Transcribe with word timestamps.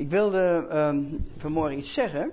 Ik 0.00 0.10
wilde 0.10 0.66
ehm, 0.70 1.04
vanmorgen 1.36 1.78
iets 1.78 1.92
zeggen. 1.92 2.30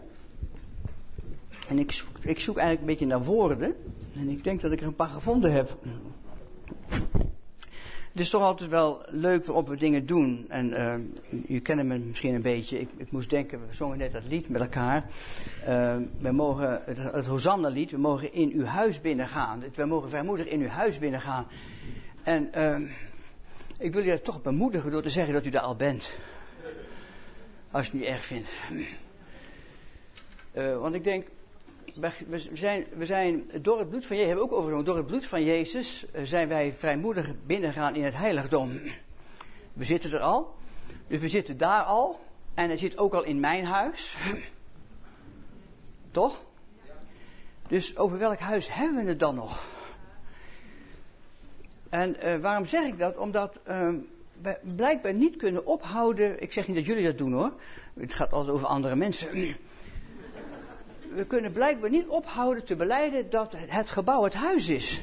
En 1.68 1.80
ik 1.80 1.92
zoek, 1.92 2.08
ik 2.22 2.40
zoek 2.40 2.58
eigenlijk 2.58 2.80
een 2.80 2.94
beetje 2.98 3.16
naar 3.16 3.24
woorden. 3.24 3.76
En 4.16 4.30
ik 4.30 4.44
denk 4.44 4.62
dat 4.62 4.72
ik 4.72 4.80
er 4.80 4.88
een 4.88 4.96
paar 4.96 5.10
gevonden 5.10 5.52
heb. 5.52 5.78
Het 8.12 8.26
is 8.26 8.30
toch 8.30 8.42
altijd 8.42 8.70
wel 8.70 9.02
leuk 9.10 9.46
waarop 9.46 9.68
we 9.68 9.76
dingen 9.76 10.06
doen. 10.06 10.46
En 10.50 10.74
u 11.48 11.60
kent 11.60 11.84
me 11.84 11.98
misschien 11.98 12.34
een 12.34 12.42
beetje. 12.42 12.80
Ik, 12.80 12.90
ik, 12.98 13.12
moest 13.12 13.30
denken, 13.30 13.60
we 13.60 13.76
zongen 13.76 13.98
net 13.98 14.12
dat 14.12 14.24
lied 14.28 14.50
met 14.50 14.62
elkaar. 14.62 15.06
Uh, 15.68 15.96
we 16.20 16.32
mogen, 16.32 16.82
het, 16.84 16.98
het 16.98 17.26
Hosanna-lied, 17.26 17.92
we 17.92 17.98
mogen 17.98 18.34
in 18.34 18.52
uw 18.52 18.66
huis 18.66 19.02
binnengaan. 19.02 19.64
We 19.76 19.86
mogen 19.86 20.10
vrijmoedig 20.10 20.48
in 20.48 20.62
uw 20.62 20.68
huis 20.68 21.00
binnengaan. 21.00 21.48
En 22.24 22.50
ik 23.78 23.94
wil 23.94 24.04
je 24.04 24.22
toch 24.22 24.42
bemoedigen 24.42 24.92
door 24.92 25.02
te 25.02 25.10
zeggen 25.10 25.34
dat 25.34 25.46
u 25.46 25.50
daar 25.50 25.62
al 25.62 25.76
bent. 25.76 26.18
Als 27.72 27.86
je 27.86 27.92
het 27.92 28.00
niet 28.00 28.10
erg 28.10 28.26
vindt. 28.26 28.52
Uh, 30.54 30.80
want 30.80 30.96
ik 30.96 31.04
denk, 31.04 31.28
we 32.28 32.50
zijn, 32.54 32.86
we 32.96 33.06
zijn 33.06 33.52
door 33.62 33.80
het 33.80 33.90
bloed 33.90 34.06
van 34.06 34.16
Jezus, 34.16 34.28
hebben 34.30 34.48
we 34.48 34.52
ook 34.52 34.58
overgenomen, 34.58 34.86
door 34.86 34.98
het 34.98 35.06
bloed 35.06 35.26
van 35.26 35.44
Jezus 35.44 36.06
zijn 36.24 36.48
wij 36.48 36.74
vrijmoedig 36.74 37.32
binnengegaan 37.46 37.96
in 37.96 38.04
het 38.04 38.18
heiligdom. 38.18 38.82
We 39.74 39.84
zitten 39.84 40.12
er 40.12 40.20
al. 40.20 40.56
Dus 41.08 41.20
we 41.20 41.28
zitten 41.28 41.58
daar 41.58 41.82
al. 41.84 42.20
En 42.54 42.68
hij 42.68 42.78
zit 42.78 42.98
ook 42.98 43.14
al 43.14 43.24
in 43.24 43.40
mijn 43.40 43.66
huis. 43.66 44.16
Toch? 46.12 46.44
Dus 47.68 47.98
over 47.98 48.18
welk 48.18 48.40
huis 48.40 48.74
hebben 48.74 49.04
we 49.04 49.10
het 49.10 49.20
dan 49.20 49.36
nog? 49.36 49.66
En 51.90 52.16
uh, 52.26 52.38
waarom 52.38 52.66
zeg 52.66 52.86
ik 52.86 53.00
dat? 53.00 53.18
Omdat 53.18 53.60
we 53.64 54.08
blijkbaar 54.76 55.14
niet 55.14 55.36
kunnen 55.36 55.66
ophouden. 55.66 56.42
Ik 56.42 56.54
zeg 56.54 56.68
niet 56.68 56.76
dat 56.76 56.86
jullie 56.86 57.06
dat 57.06 57.18
doen 57.18 57.34
hoor. 57.34 57.54
Het 57.94 58.14
gaat 58.14 58.32
altijd 58.32 58.54
over 58.54 58.68
andere 58.68 58.96
mensen. 58.96 59.28
We 61.14 61.26
kunnen 61.28 61.52
blijkbaar 61.52 61.90
niet 61.90 62.08
ophouden 62.08 62.64
te 62.64 62.76
beleiden 62.76 63.30
dat 63.30 63.54
het 63.58 63.92
gebouw 63.92 64.24
het 64.24 64.34
huis 64.34 64.70
is. 64.70 65.02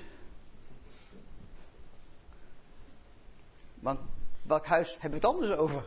Want 3.74 3.98
welk 4.42 4.66
huis 4.66 4.96
hebben 4.98 5.20
we 5.20 5.26
het 5.26 5.36
anders 5.36 5.52
over? 5.52 5.84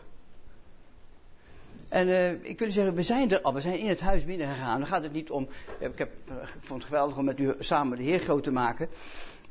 En 1.89 2.07
uh, 2.07 2.31
ik 2.31 2.59
wil 2.59 2.72
zeggen, 2.72 2.94
we 2.94 3.02
zijn 3.02 3.31
er 3.31 3.41
al, 3.41 3.53
we 3.53 3.61
zijn 3.61 3.79
in 3.79 3.89
het 3.89 4.00
huis 4.00 4.25
binnengegaan. 4.25 4.79
Dan 4.79 4.88
gaat 4.88 5.03
het 5.03 5.13
niet 5.13 5.29
om, 5.29 5.47
ik, 5.79 5.97
heb, 5.97 6.11
ik 6.25 6.59
vond 6.59 6.81
het 6.81 6.91
geweldig 6.91 7.17
om 7.17 7.25
met 7.25 7.39
u 7.39 7.55
samen 7.59 7.97
de 7.97 8.03
Heer 8.03 8.19
groot 8.19 8.44
te 8.44 8.52
maken. 8.52 8.89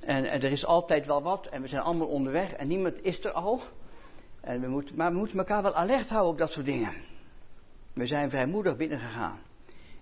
En, 0.01 0.25
en, 0.25 0.43
er 0.43 0.53
is 0.53 0.67
altijd 0.67 1.07
wel 1.07 1.23
wat 1.23 1.47
en 1.47 1.63
we 1.63 1.69
zijn 1.69 1.83
allemaal 1.83 2.07
onderweg 2.07 2.53
en 2.53 2.69
niemand 2.69 2.95
is 3.03 3.25
er 3.25 3.33
al. 3.33 3.63
En 4.47 4.61
we 4.61 4.69
moeten, 4.69 4.97
maar 4.97 5.13
we 5.13 5.19
moeten 5.19 5.39
elkaar 5.39 5.63
wel 5.63 5.75
alert 5.75 6.09
houden 6.09 6.33
op 6.33 6.39
dat 6.39 6.53
soort 6.53 6.67
dingen. 6.67 6.93
We 7.93 8.07
zijn 8.07 8.31
vrijmoedig 8.31 8.77
binnengegaan 8.77 9.39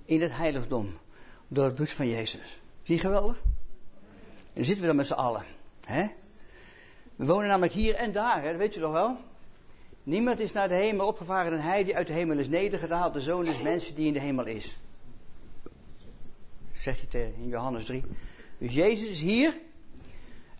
in 0.04 0.20
het 0.20 0.36
heiligdom 0.36 0.98
door 1.48 1.64
het 1.64 1.74
bloed 1.74 1.90
van 1.90 2.08
Jezus. 2.08 2.60
Zie 2.82 2.94
je 2.94 3.00
geweldig? 3.00 3.36
En 4.36 4.52
dan 4.52 4.64
zitten 4.64 4.80
we 4.80 4.86
dan 4.86 4.96
met 4.96 5.06
z'n 5.06 5.12
allen. 5.12 5.44
Hè? 5.84 6.06
We 7.16 7.24
wonen 7.24 7.48
namelijk 7.48 7.72
hier 7.72 7.94
en 7.94 8.12
daar, 8.12 8.42
hè? 8.42 8.48
dat 8.48 8.56
weet 8.56 8.74
je 8.74 8.80
toch 8.80 8.92
wel? 8.92 9.16
Niemand 10.02 10.40
is 10.40 10.52
naar 10.52 10.68
de 10.68 10.74
hemel 10.74 11.06
opgevaren 11.06 11.52
en 11.52 11.60
hij 11.60 11.84
die 11.84 11.96
uit 11.96 12.06
de 12.06 12.12
hemel 12.12 12.38
is 12.38 12.48
nedergedaald. 12.48 13.14
De 13.14 13.20
zoon 13.20 13.46
is 13.46 13.62
mensen 13.62 13.94
die 13.94 14.06
in 14.06 14.12
de 14.12 14.20
hemel 14.20 14.46
is. 14.46 14.76
Zegt 16.72 16.98
hij 16.98 17.08
tegen 17.08 17.34
in 17.42 17.48
Johannes 17.48 17.84
3. 17.84 18.04
Dus 18.58 18.74
Jezus 18.74 19.08
is 19.08 19.20
hier 19.20 19.56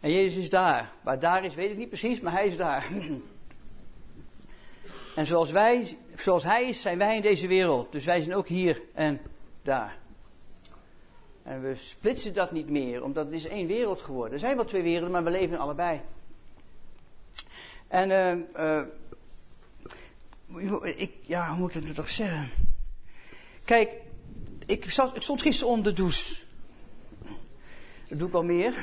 en 0.00 0.10
Jezus 0.10 0.42
is 0.42 0.50
daar. 0.50 0.92
Waar 1.02 1.18
daar 1.18 1.44
is, 1.44 1.54
weet 1.54 1.70
ik 1.70 1.76
niet 1.76 1.88
precies, 1.88 2.20
maar 2.20 2.32
hij 2.32 2.46
is 2.46 2.56
daar. 2.56 2.86
En 5.14 5.26
zoals 5.26 5.50
wij, 5.50 5.98
zoals 6.16 6.42
hij 6.42 6.64
is, 6.68 6.80
zijn 6.80 6.98
wij 6.98 7.16
in 7.16 7.22
deze 7.22 7.46
wereld. 7.46 7.92
Dus 7.92 8.04
wij 8.04 8.20
zijn 8.22 8.36
ook 8.36 8.48
hier 8.48 8.80
en 8.94 9.20
daar. 9.62 9.98
En 11.42 11.62
we 11.62 11.74
splitsen 11.76 12.34
dat 12.34 12.52
niet 12.52 12.70
meer, 12.70 13.02
omdat 13.02 13.24
het 13.24 13.34
is 13.34 13.46
één 13.46 13.66
wereld 13.66 14.02
geworden. 14.02 14.32
Er 14.32 14.38
zijn 14.38 14.56
wel 14.56 14.64
twee 14.64 14.82
werelden, 14.82 15.10
maar 15.10 15.24
we 15.24 15.30
leven 15.30 15.54
in 15.54 15.62
allebei. 15.62 16.00
En 17.88 18.10
uh, 18.10 18.82
ik, 20.96 21.12
ja, 21.20 21.48
hoe 21.48 21.58
moet 21.58 21.74
ik 21.74 21.86
het 21.86 21.94
toch 21.94 22.08
zeggen? 22.08 22.50
Kijk, 23.64 23.92
ik, 24.66 24.90
zat, 24.90 25.16
ik 25.16 25.22
stond 25.22 25.42
gisteren 25.42 25.72
onder 25.72 25.94
de 25.94 26.00
douche. 26.00 26.34
Dat 28.08 28.18
doe 28.18 28.26
ik 28.26 28.32
wel 28.32 28.44
meer. 28.44 28.74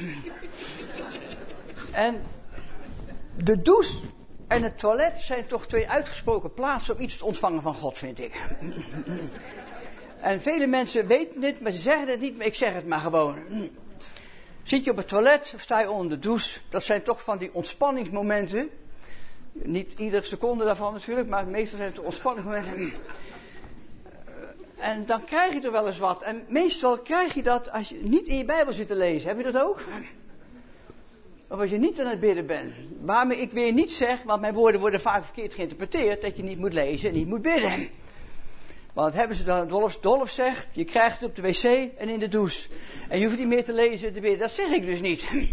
en 1.91 2.21
de 3.37 3.61
douche 3.61 3.97
en 4.51 4.63
het 4.63 4.79
toilet 4.79 5.19
zijn 5.19 5.47
toch 5.47 5.67
twee 5.67 5.89
uitgesproken 5.89 6.53
plaatsen 6.53 6.95
om 6.95 7.01
iets 7.01 7.17
te 7.17 7.25
ontvangen 7.25 7.61
van 7.61 7.75
God, 7.75 7.97
vind 7.97 8.19
ik. 8.19 8.41
en 10.21 10.41
vele 10.41 10.67
mensen 10.67 11.07
weten 11.07 11.41
dit, 11.41 11.61
maar 11.61 11.71
ze 11.71 11.81
zeggen 11.81 12.07
het 12.07 12.19
niet, 12.19 12.37
maar 12.37 12.45
ik 12.45 12.55
zeg 12.55 12.73
het 12.73 12.87
maar 12.87 12.99
gewoon. 12.99 13.37
Zit 14.63 14.83
je 14.83 14.91
op 14.91 14.97
het 14.97 15.07
toilet 15.07 15.51
of 15.55 15.61
sta 15.61 15.79
je 15.79 15.91
onder 15.91 16.09
de 16.09 16.27
douche? 16.27 16.59
Dat 16.69 16.83
zijn 16.83 17.03
toch 17.03 17.23
van 17.23 17.37
die 17.37 17.53
ontspanningsmomenten. 17.53 18.69
Niet 19.51 19.93
iedere 19.97 20.25
seconde 20.25 20.65
daarvan 20.65 20.93
natuurlijk, 20.93 21.27
maar 21.27 21.47
meestal 21.47 21.77
zijn 21.77 21.89
het 21.89 21.99
ontspanningsmomenten. 21.99 22.93
En 24.77 25.05
dan 25.05 25.23
krijg 25.23 25.53
je 25.53 25.61
er 25.61 25.71
wel 25.71 25.87
eens 25.87 25.99
wat. 25.99 26.21
En 26.21 26.43
meestal 26.47 26.99
krijg 26.99 27.33
je 27.33 27.43
dat 27.43 27.71
als 27.71 27.89
je 27.89 27.99
niet 28.01 28.25
in 28.25 28.37
je 28.37 28.45
Bijbel 28.45 28.73
zit 28.73 28.87
te 28.87 28.95
lezen. 28.95 29.27
Heb 29.27 29.37
je 29.37 29.51
dat 29.51 29.63
ook? 29.63 29.79
Of 31.51 31.59
als 31.59 31.69
je 31.69 31.77
niet 31.77 31.99
aan 31.99 32.07
het 32.07 32.19
bidden 32.19 32.45
bent. 32.45 32.73
Waarmee 33.01 33.37
ik 33.37 33.51
weer 33.51 33.73
niet 33.73 33.91
zeg, 33.91 34.23
want 34.23 34.41
mijn 34.41 34.53
woorden 34.53 34.81
worden 34.81 35.01
vaak 35.01 35.23
verkeerd 35.23 35.53
geïnterpreteerd, 35.53 36.21
dat 36.21 36.37
je 36.37 36.43
niet 36.43 36.57
moet 36.57 36.73
lezen 36.73 37.09
en 37.09 37.15
niet 37.15 37.27
moet 37.27 37.41
bidden. 37.41 37.89
Want 38.93 39.13
hebben 39.13 39.37
ze 39.37 39.43
dan, 39.43 39.67
Dolf, 40.01 40.29
zegt, 40.29 40.67
je 40.71 40.83
krijgt 40.83 41.19
het 41.19 41.29
op 41.29 41.35
de 41.35 41.41
wc 41.41 41.63
en 41.97 42.09
in 42.09 42.19
de 42.19 42.27
douche. 42.27 42.69
En 43.09 43.19
je 43.19 43.25
hoeft 43.25 43.37
niet 43.37 43.47
meer 43.47 43.63
te 43.63 43.73
lezen 43.73 44.07
en 44.07 44.13
te 44.13 44.19
bidden. 44.19 44.39
Dat 44.39 44.51
zeg 44.51 44.69
ik 44.69 44.85
dus 44.85 45.01
niet. 45.01 45.31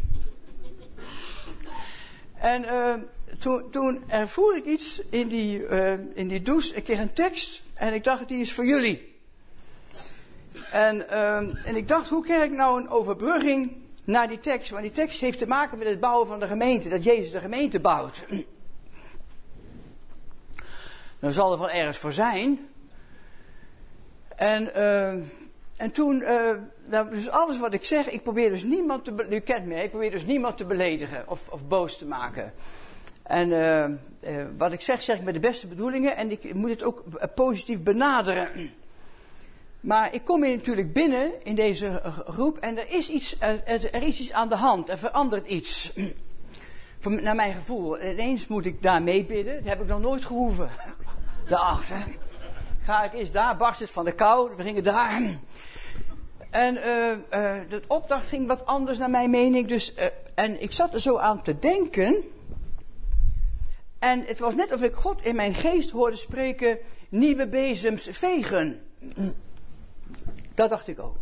en 2.53 2.63
uh, 2.63 2.95
toen, 3.39 3.71
toen 3.71 4.03
ervoer 4.09 4.57
ik 4.57 4.65
iets 4.65 5.03
in 5.11 5.29
die, 5.29 5.59
uh, 5.59 5.93
in 6.15 6.29
die 6.29 6.43
douche. 6.43 6.75
Ik 6.75 6.85
kreeg 6.85 6.99
een 6.99 7.13
tekst 7.13 7.63
en 7.75 7.95
ik 7.95 8.05
dacht, 8.05 8.29
die 8.29 8.41
is 8.41 8.53
voor 8.53 8.67
jullie. 8.67 9.15
En, 10.73 10.97
uh, 11.11 11.67
en 11.67 11.77
ik 11.77 11.89
dacht, 11.89 12.09
hoe 12.09 12.23
krijg 12.23 12.45
ik 12.45 12.57
nou 12.57 12.81
een 12.81 12.89
overbrugging 12.89 13.87
naar 14.09 14.29
die 14.29 14.39
tekst. 14.39 14.71
Want 14.71 14.83
die 14.83 14.91
tekst 14.91 15.21
heeft 15.21 15.39
te 15.39 15.47
maken 15.47 15.79
met 15.79 15.89
het 15.89 16.01
bouwen 16.01 16.27
van 16.27 16.41
de 16.41 16.47
gemeente. 16.47 16.89
Dat 16.89 17.05
Jezus 17.05 17.31
de 17.31 17.41
gemeente 17.41 17.81
bouwt. 17.81 18.25
Dan 21.21 21.33
zal 21.33 21.53
er 21.53 21.59
wel 21.59 21.71
ergens 21.71 21.97
voor 21.97 22.13
zijn. 22.13 22.69
En, 24.37 24.71
uh, 24.77 25.13
en 25.77 25.91
toen, 25.93 26.21
uh, 26.21 26.51
nou, 26.85 27.11
dus 27.11 27.29
alles 27.29 27.59
wat 27.59 27.73
ik 27.73 27.85
zeg, 27.85 28.11
ik 28.11 28.23
probeer 28.23 28.51
dus 28.51 28.63
niemand 28.63 29.05
te, 29.05 29.27
u 29.31 29.41
kent 29.41 29.67
me, 29.67 29.83
ik 29.83 29.91
probeer 29.91 30.11
dus 30.11 30.25
niemand 30.25 30.57
te 30.57 30.65
beledigen 30.65 31.25
of, 31.29 31.49
of 31.49 31.67
boos 31.69 31.99
te 31.99 32.07
maken. 32.07 32.53
En 33.23 33.49
uh, 33.49 34.45
wat 34.57 34.73
ik 34.73 34.81
zeg, 34.81 35.03
zeg 35.03 35.17
ik 35.19 35.25
met 35.25 35.35
de 35.35 35.41
beste 35.41 35.67
bedoelingen 35.67 36.17
en 36.17 36.31
ik 36.31 36.55
moet 36.55 36.71
het 36.71 36.83
ook 36.83 37.05
positief 37.35 37.83
benaderen. 37.83 38.71
Maar 39.89 40.15
ik 40.15 40.25
kom 40.25 40.45
hier 40.45 40.57
natuurlijk 40.57 40.93
binnen 40.93 41.33
in 41.45 41.55
deze 41.55 42.01
groep 42.27 42.59
en 42.59 42.79
er 42.79 42.91
is 42.91 43.09
iets, 43.09 43.37
er 43.41 44.03
is 44.03 44.21
iets 44.21 44.33
aan 44.33 44.49
de 44.49 44.57
hand, 44.57 44.89
er 44.89 44.99
verandert 44.99 45.47
iets. 45.47 45.93
Naar 47.03 47.35
mijn 47.35 47.55
gevoel. 47.55 48.03
Ineens 48.03 48.47
moet 48.47 48.67
ik 48.67 48.83
daar 48.83 49.03
mee 49.03 49.25
bidden, 49.25 49.55
dat 49.55 49.65
heb 49.65 49.81
ik 49.81 49.87
nog 49.87 50.01
nooit 50.01 50.25
gehoeven. 50.25 50.71
Daarachter. 51.49 51.97
Ga 52.83 53.03
ik 53.03 53.13
eens 53.13 53.31
daar, 53.31 53.57
barst 53.57 53.81
het 53.81 53.91
van 53.91 54.05
de 54.05 54.13
kou, 54.13 54.57
we 54.57 54.63
gingen 54.63 54.85
daar. 54.85 55.23
En 56.51 56.75
uh, 56.75 56.83
uh, 56.83 57.61
de 57.69 57.83
opdracht 57.87 58.27
ging 58.27 58.47
wat 58.47 58.67
anders 58.67 58.99
naar 58.99 59.11
mijn 59.11 59.31
mening. 59.31 59.69
Dus, 59.69 59.95
uh, 59.99 60.05
en 60.35 60.63
ik 60.63 60.73
zat 60.73 60.95
er 60.95 61.01
zo 61.01 61.17
aan 61.17 61.43
te 61.43 61.59
denken. 61.59 62.25
En 63.99 64.25
het 64.27 64.39
was 64.39 64.55
net 64.55 64.73
of 64.73 64.83
ik 64.83 64.95
God 64.95 65.25
in 65.25 65.37
mijn 65.37 65.55
geest 65.55 65.91
hoorde 65.91 66.17
spreken: 66.17 66.79
nieuwe 67.09 67.49
bezems 67.49 68.09
vegen. 68.13 68.81
Dat 70.59 70.71
dacht 70.71 70.89
ik 70.89 70.99
ook. 70.99 71.17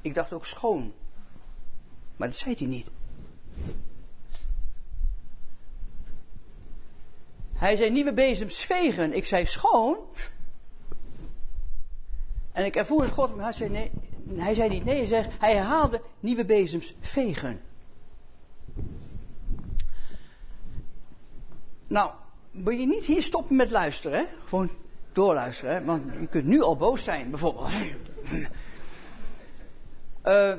Ik 0.00 0.14
dacht 0.14 0.32
ook 0.32 0.46
schoon. 0.46 0.92
Maar 2.16 2.28
dat 2.28 2.36
zei 2.36 2.54
hij 2.58 2.66
niet. 2.66 2.86
Hij 7.52 7.76
zei 7.76 7.90
nieuwe 7.90 8.12
bezems 8.12 8.64
vegen. 8.64 9.12
Ik 9.12 9.26
zei 9.26 9.46
schoon. 9.46 9.96
En 12.52 12.64
ik 12.64 12.76
ervoer 12.76 13.08
God, 13.08 13.36
maar 13.36 13.44
hij 13.44 13.52
zei, 13.52 13.70
nee, 13.70 13.90
hij 14.34 14.54
zei 14.54 14.68
niet 14.68 14.84
nee. 14.84 14.96
Hij, 14.96 15.06
zei, 15.06 15.26
hij 15.38 15.54
herhaalde 15.54 16.02
nieuwe 16.20 16.44
bezems 16.44 16.94
vegen. 17.00 17.60
Nou, 21.86 22.10
wil 22.50 22.76
je 22.78 22.86
niet 22.86 23.04
hier 23.04 23.22
stoppen 23.22 23.56
met 23.56 23.70
luisteren, 23.70 24.18
hè? 24.18 24.26
Gewoon 24.44 24.70
doorluisteren, 25.16 25.74
hè? 25.74 25.84
want 25.84 26.02
je 26.20 26.26
kunt 26.26 26.44
nu 26.44 26.62
al 26.62 26.76
boos 26.76 27.04
zijn, 27.04 27.30
bijvoorbeeld. 27.30 27.70
Uh, 30.24 30.50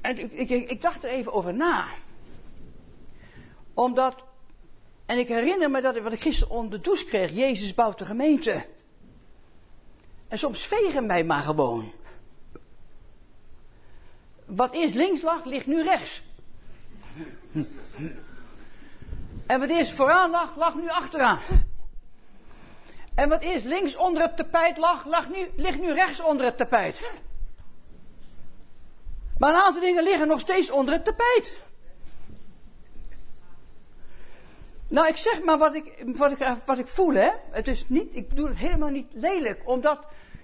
en 0.00 0.18
ik, 0.18 0.32
ik, 0.32 0.50
ik, 0.50 0.82
dacht 0.82 1.04
er 1.04 1.10
even 1.10 1.32
over 1.32 1.54
na. 1.54 1.88
Omdat 3.74 4.24
En 5.06 5.18
ik 5.18 5.28
herinner 5.28 5.70
me 5.70 5.80
dat 5.80 5.98
wat 5.98 6.12
ik 6.12 6.20
gisteren 6.20 6.54
onder 6.54 6.70
de 6.70 6.80
douche 6.84 7.04
kreeg. 7.04 7.30
Jezus 7.30 7.74
bouwt 7.74 7.98
de 7.98 8.04
gemeente. 8.04 8.66
En 10.28 10.38
soms 10.38 10.66
vegen 10.66 11.06
wij 11.06 11.24
maar 11.24 11.42
gewoon. 11.42 11.92
Wat 14.44 14.74
eerst 14.74 14.94
links 14.94 15.22
lag, 15.22 15.44
ligt 15.44 15.66
nu 15.66 15.82
rechts. 15.82 16.22
En 19.46 19.60
wat 19.60 19.68
eerst 19.68 19.92
vooraan 19.92 20.30
lag, 20.30 20.56
lag 20.56 20.74
nu 20.74 20.88
achteraan. 20.88 21.38
En 23.16 23.28
wat 23.28 23.42
eerst 23.42 23.64
links 23.64 23.96
onder 23.96 24.22
het 24.22 24.36
tapijt 24.36 24.76
lag, 24.76 25.06
lag 25.06 25.28
nu, 25.28 25.48
ligt 25.56 25.80
nu 25.80 25.92
rechts 25.92 26.20
onder 26.20 26.46
het 26.46 26.56
tapijt. 26.56 27.10
Maar 29.38 29.54
een 29.54 29.60
aantal 29.60 29.80
dingen 29.80 30.02
liggen 30.02 30.28
nog 30.28 30.40
steeds 30.40 30.70
onder 30.70 30.94
het 30.94 31.04
tapijt. 31.04 31.52
Nou, 34.88 35.08
ik 35.08 35.16
zeg 35.16 35.42
maar 35.42 35.58
wat 35.58 35.74
ik, 35.74 36.04
wat 36.16 36.30
ik, 36.30 36.56
wat 36.64 36.78
ik 36.78 36.88
voel, 36.88 37.14
hè. 37.14 37.30
Het 37.50 37.68
is 37.68 37.84
niet, 37.88 38.08
ik 38.16 38.28
bedoel 38.28 38.48
het 38.48 38.58
helemaal 38.58 38.88
niet 38.88 39.12
lelijk, 39.12 39.60
omdat, 39.64 39.98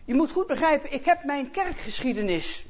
je 0.04 0.14
moet 0.14 0.30
goed 0.30 0.46
begrijpen, 0.46 0.92
ik 0.92 1.04
heb 1.04 1.25
mijn 1.25 1.50
kerkgeschiedenis. 1.50 2.66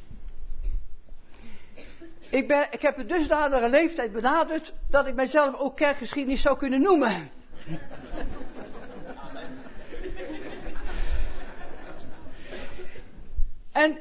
Ik, 2.29 2.49
ben, 2.49 2.67
ik 2.71 2.83
heb 2.83 2.99
een 2.99 3.07
dusdanige 3.07 3.69
leeftijd 3.69 4.13
benaderd, 4.13 4.75
dat 4.91 5.07
ik 5.07 5.15
mijzelf 5.15 5.55
ook 5.55 5.77
kerkgeschiedenis 5.77 6.43
zou 6.43 6.57
kunnen 6.57 6.81
noemen. 6.81 7.31
En 13.73 13.99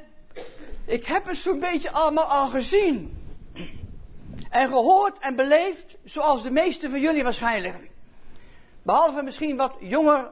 ik 0.86 1.06
heb 1.06 1.26
het 1.26 1.38
zo'n 1.38 1.60
beetje 1.60 1.92
allemaal 1.92 2.26
al 2.26 2.48
gezien. 2.48 3.20
En 4.50 4.68
gehoord 4.68 5.18
en 5.18 5.36
beleefd, 5.36 5.98
zoals 6.04 6.44
de 6.44 6.52
meeste 6.52 6.90
van 6.90 7.00
jullie 7.00 7.24
waarschijnlijk. 7.24 7.90
Behalve 8.82 9.24
misschien 9.24 9.58
wat 9.58 9.74
jonger, 9.80 10.32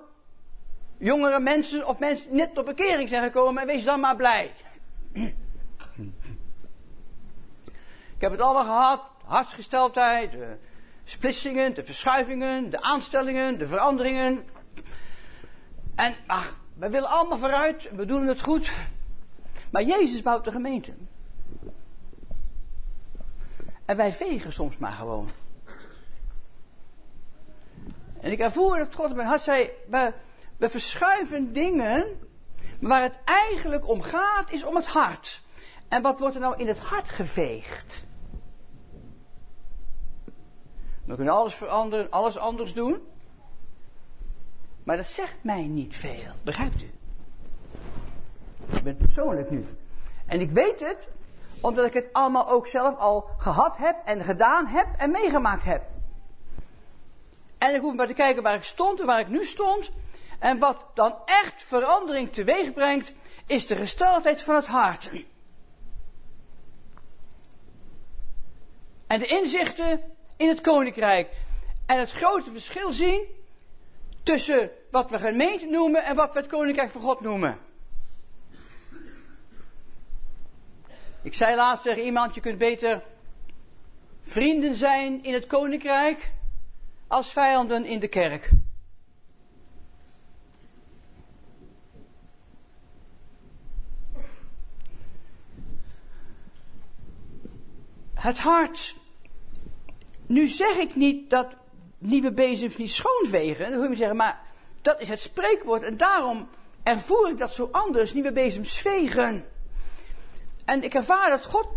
jongere 0.97 1.39
mensen 1.39 1.88
of 1.88 2.00
mensen 2.00 2.36
net 2.36 2.57
op 2.57 2.65
bekering 2.65 3.09
zijn 3.09 3.24
gekomen 3.24 3.62
en 3.62 3.68
wees 3.68 3.83
dan 3.83 4.00
maar 4.00 4.15
blij. 4.15 4.51
Ik 8.15 8.25
heb 8.25 8.31
het 8.31 8.41
allemaal 8.41 8.63
gehad, 8.63 9.03
hartsgesteldheid, 9.25 10.31
de 10.31 10.57
splitsingen, 11.03 11.74
de 11.74 11.83
verschuivingen, 11.83 12.69
de 12.69 12.81
aanstellingen, 12.81 13.57
de 13.57 13.68
veranderingen. 13.68 14.45
En 15.95 16.15
ach, 16.27 16.56
we 16.74 16.89
willen 16.89 17.09
allemaal 17.09 17.38
vooruit, 17.38 17.89
we 17.95 18.06
doen 18.06 18.27
het 18.27 18.41
goed. 18.41 18.71
Maar 19.69 19.83
Jezus 19.83 20.21
bouwt 20.21 20.44
de 20.44 20.51
gemeente. 20.51 20.94
En 23.86 23.98
wij 23.98 24.13
vegen 24.13 24.54
soms 24.54 24.77
maar 24.77 24.92
gewoon. 24.92 25.30
En 28.21 28.31
ik 28.31 28.39
ervoer 28.39 28.77
dat 28.77 28.95
God 28.95 29.10
in 29.10 29.16
mijn 29.16 29.27
hart 29.27 29.42
zei, 29.42 29.69
we, 29.88 30.13
we 30.57 30.69
verschuiven 30.69 31.54
dingen, 31.54 32.19
maar 32.80 32.89
waar 32.89 33.01
het 33.01 33.19
eigenlijk 33.24 33.88
om 33.88 34.01
gaat 34.01 34.51
is 34.51 34.63
om 34.63 34.75
het 34.75 34.88
hart. 34.88 35.42
En 35.88 36.01
wat 36.01 36.19
wordt 36.19 36.36
er 36.36 36.42
nou 36.42 36.57
in 36.57 36.68
het 36.68 36.80
hart 36.80 37.10
geveegd? 37.10 38.04
We 41.06 41.15
kunnen 41.15 41.33
alles 41.33 41.56
veranderen, 41.56 42.12
alles 42.12 42.38
anders 42.38 42.74
doen. 42.74 43.01
Maar 44.83 44.98
dat 44.98 45.07
zegt 45.07 45.44
mij 45.44 45.68
niet 45.68 45.95
veel. 45.95 46.33
Begrijpt 46.44 46.81
u? 46.81 46.99
Ik 48.71 48.83
ben 48.83 48.98
persoonlijk 48.98 49.50
nu. 49.50 49.66
En 50.25 50.42
ik 50.42 50.51
weet 50.51 50.80
het, 50.80 51.07
omdat 51.62 51.86
ik 51.86 51.94
het 51.94 52.07
allemaal 52.12 52.50
ook 52.50 52.68
zelf 52.68 52.98
al 52.98 53.30
gehad 53.38 53.77
heb 53.77 53.95
en 54.06 54.24
gedaan 54.24 54.66
heb 54.66 54.88
en 54.98 55.12
meegemaakt 55.12 55.63
heb. 55.63 55.81
En 57.57 57.75
ik 57.75 57.81
hoef 57.81 57.95
maar 57.95 58.07
te 58.07 58.13
kijken 58.13 58.44
waar 58.44 58.54
ik 58.54 58.63
stond 58.63 59.00
en 59.00 59.06
waar 59.06 59.19
ik 59.19 59.27
nu 59.27 59.45
stond. 59.45 59.92
En 60.39 60.60
wat 60.60 60.86
dan 60.94 61.16
echt 61.25 61.63
verandering 61.63 62.33
teweeg 62.33 62.74
brengt, 62.74 63.13
is 63.45 63.68
de 63.68 63.75
gesteldheid 63.75 64.44
van 64.44 64.56
het 64.56 64.68
hart. 64.68 65.10
En 69.07 69.19
de 69.19 69.25
inzichten 69.25 70.01
in 70.38 70.48
het 70.48 70.62
koninkrijk. 70.62 71.30
En 71.86 72.00
het 72.00 72.12
grote 72.12 72.51
verschil 72.51 72.94
zien 72.94 73.25
tussen 74.24 74.72
wat 74.92 75.10
we 75.10 75.19
gemeente 75.19 75.65
noemen 75.65 76.04
en 76.04 76.15
wat 76.15 76.33
we 76.33 76.39
het 76.39 76.48
koninkrijk 76.48 76.92
van 76.92 77.01
God 77.01 77.22
noemen. 77.22 77.69
Ik 81.21 81.33
zei 81.33 81.56
laatst 81.56 81.83
tegen 81.83 82.04
iemand, 82.04 82.36
je 82.36 82.42
kunt 82.42 82.57
beter 82.57 83.04
vrienden 84.24 84.75
zijn 84.75 85.24
in 85.24 85.33
het 85.33 85.45
koninkrijk 85.45 86.31
als 87.07 87.31
vijanden 87.31 87.86
in 87.86 88.00
de 88.00 88.07
kerk. 88.07 88.51
Het 98.13 98.39
hart. 98.39 98.95
Nu 100.27 100.48
zeg 100.48 100.75
ik 100.75 100.95
niet 100.95 101.30
dat 101.30 101.56
nieuwe 101.98 102.31
bezems 102.31 102.77
niet 102.77 102.92
schoonvegen. 102.92 103.65
Dat 103.65 103.74
hoor 103.74 103.83
je 103.83 103.89
me 103.89 103.95
zeggen, 103.95 104.18
maar 104.18 104.42
dat 104.81 105.01
is 105.01 105.10
het 105.10 105.22
spreekwoord. 105.22 105.83
En 105.83 105.98
daarom 105.98 106.50
ervoer 106.83 107.30
ik 107.30 107.38
dat 107.38 107.54
zo 107.54 107.69
anders. 107.72 108.13
Nieuwe 108.13 108.31
bezems 108.31 108.74
vegen. 108.74 109.45
En 110.69 110.83
ik 110.83 110.94
ervaar 110.94 111.30
dat 111.30 111.45
God 111.45 111.68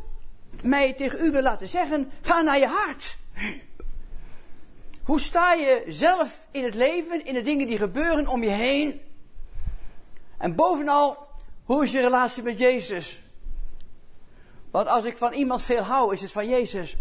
mij 0.63 0.93
tegen 0.93 1.25
u 1.25 1.31
wil 1.31 1.43
laten 1.43 1.69
zeggen: 1.69 2.11
ga 2.21 2.41
naar 2.41 2.59
je 2.59 2.67
hart. 2.67 3.19
Hoe 5.05 5.21
sta 5.21 5.53
je 5.53 5.85
zelf 5.89 6.47
in 6.51 6.65
het 6.65 6.75
leven, 6.75 7.25
in 7.25 7.35
de 7.35 7.43
dingen 7.43 7.67
die 7.67 7.79
gebeuren 7.79 8.27
om 8.27 8.43
je 8.43 8.51
heen? 8.51 9.01
En 10.39 10.55
bovenal, 10.55 11.29
hoe 11.65 11.85
is 11.85 11.93
je 11.93 12.01
relatie 12.01 12.43
met 12.43 12.59
Jezus? 12.59 13.23
Want 14.71 14.89
als 14.89 15.05
ik 15.05 15.17
van 15.17 15.33
iemand 15.33 15.63
veel 15.63 15.83
hou, 15.83 16.13
is 16.13 16.21
het 16.21 16.33
van 16.33 16.49
Jezus. 16.49 16.97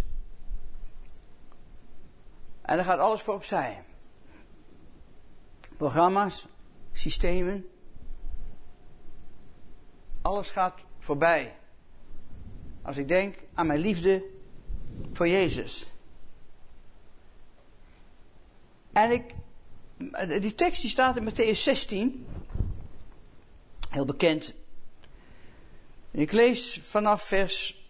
En 2.62 2.76
dan 2.76 2.86
gaat 2.86 3.00
alles 3.00 3.22
voor 3.22 3.34
opzij. 3.34 3.84
Programma's, 5.78 6.48
systemen. 6.92 7.66
Alles 10.22 10.50
gaat 10.50 10.80
voorbij. 11.00 11.60
Als 12.82 12.98
ik 12.98 13.08
denk 13.08 13.36
aan 13.54 13.68
mijn 13.68 13.80
liefde 13.80 14.24
voor 15.14 15.28
Jezus. 15.28 15.86
En 18.92 19.12
ik, 19.12 19.34
die 20.42 20.56
tekst 20.56 20.82
die 20.82 20.90
staat 20.90 21.18
in 21.18 21.30
Matthäus 21.30 21.60
16. 21.60 22.26
Heel 23.90 24.06
bekend. 24.06 24.54
ik 26.12 26.32
lees 26.32 26.80
vanaf 26.84 27.24
vers 27.24 27.86